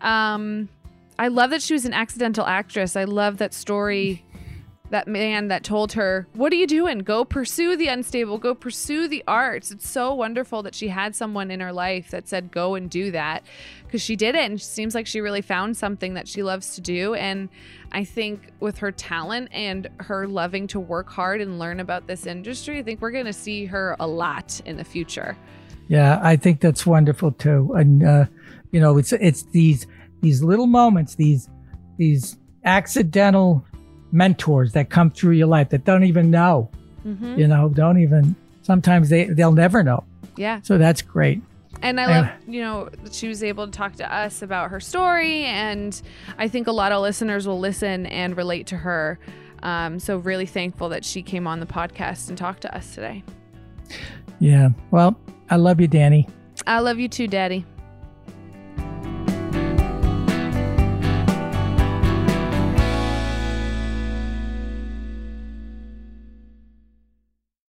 [0.00, 0.68] Um,
[1.18, 2.96] I love that she was an accidental actress.
[2.96, 4.24] I love that story.
[4.90, 7.00] That man that told her, What are you doing?
[7.00, 9.70] Go pursue the unstable, go pursue the arts.
[9.70, 13.10] It's so wonderful that she had someone in her life that said, Go and do
[13.10, 13.44] that
[13.84, 14.40] because she did it.
[14.40, 17.14] And it seems like she really found something that she loves to do.
[17.14, 17.48] And
[17.92, 22.26] I think with her talent and her loving to work hard and learn about this
[22.26, 25.36] industry, I think we're going to see her a lot in the future.
[25.88, 27.72] Yeah, I think that's wonderful too.
[27.74, 28.26] And uh,
[28.70, 29.86] you know, it's it's these
[30.20, 31.48] these little moments, these
[31.96, 33.64] these accidental
[34.12, 36.70] mentors that come through your life that don't even know.
[37.06, 37.38] Mm-hmm.
[37.38, 38.34] You know, don't even.
[38.62, 40.04] Sometimes they they'll never know.
[40.36, 40.60] Yeah.
[40.62, 41.42] So that's great.
[41.82, 45.44] And I love, you know, she was able to talk to us about her story.
[45.44, 46.00] And
[46.36, 49.18] I think a lot of listeners will listen and relate to her.
[49.62, 53.24] Um, so, really thankful that she came on the podcast and talked to us today.
[54.38, 54.70] Yeah.
[54.90, 55.18] Well,
[55.50, 56.28] I love you, Danny.
[56.66, 57.64] I love you too, Daddy.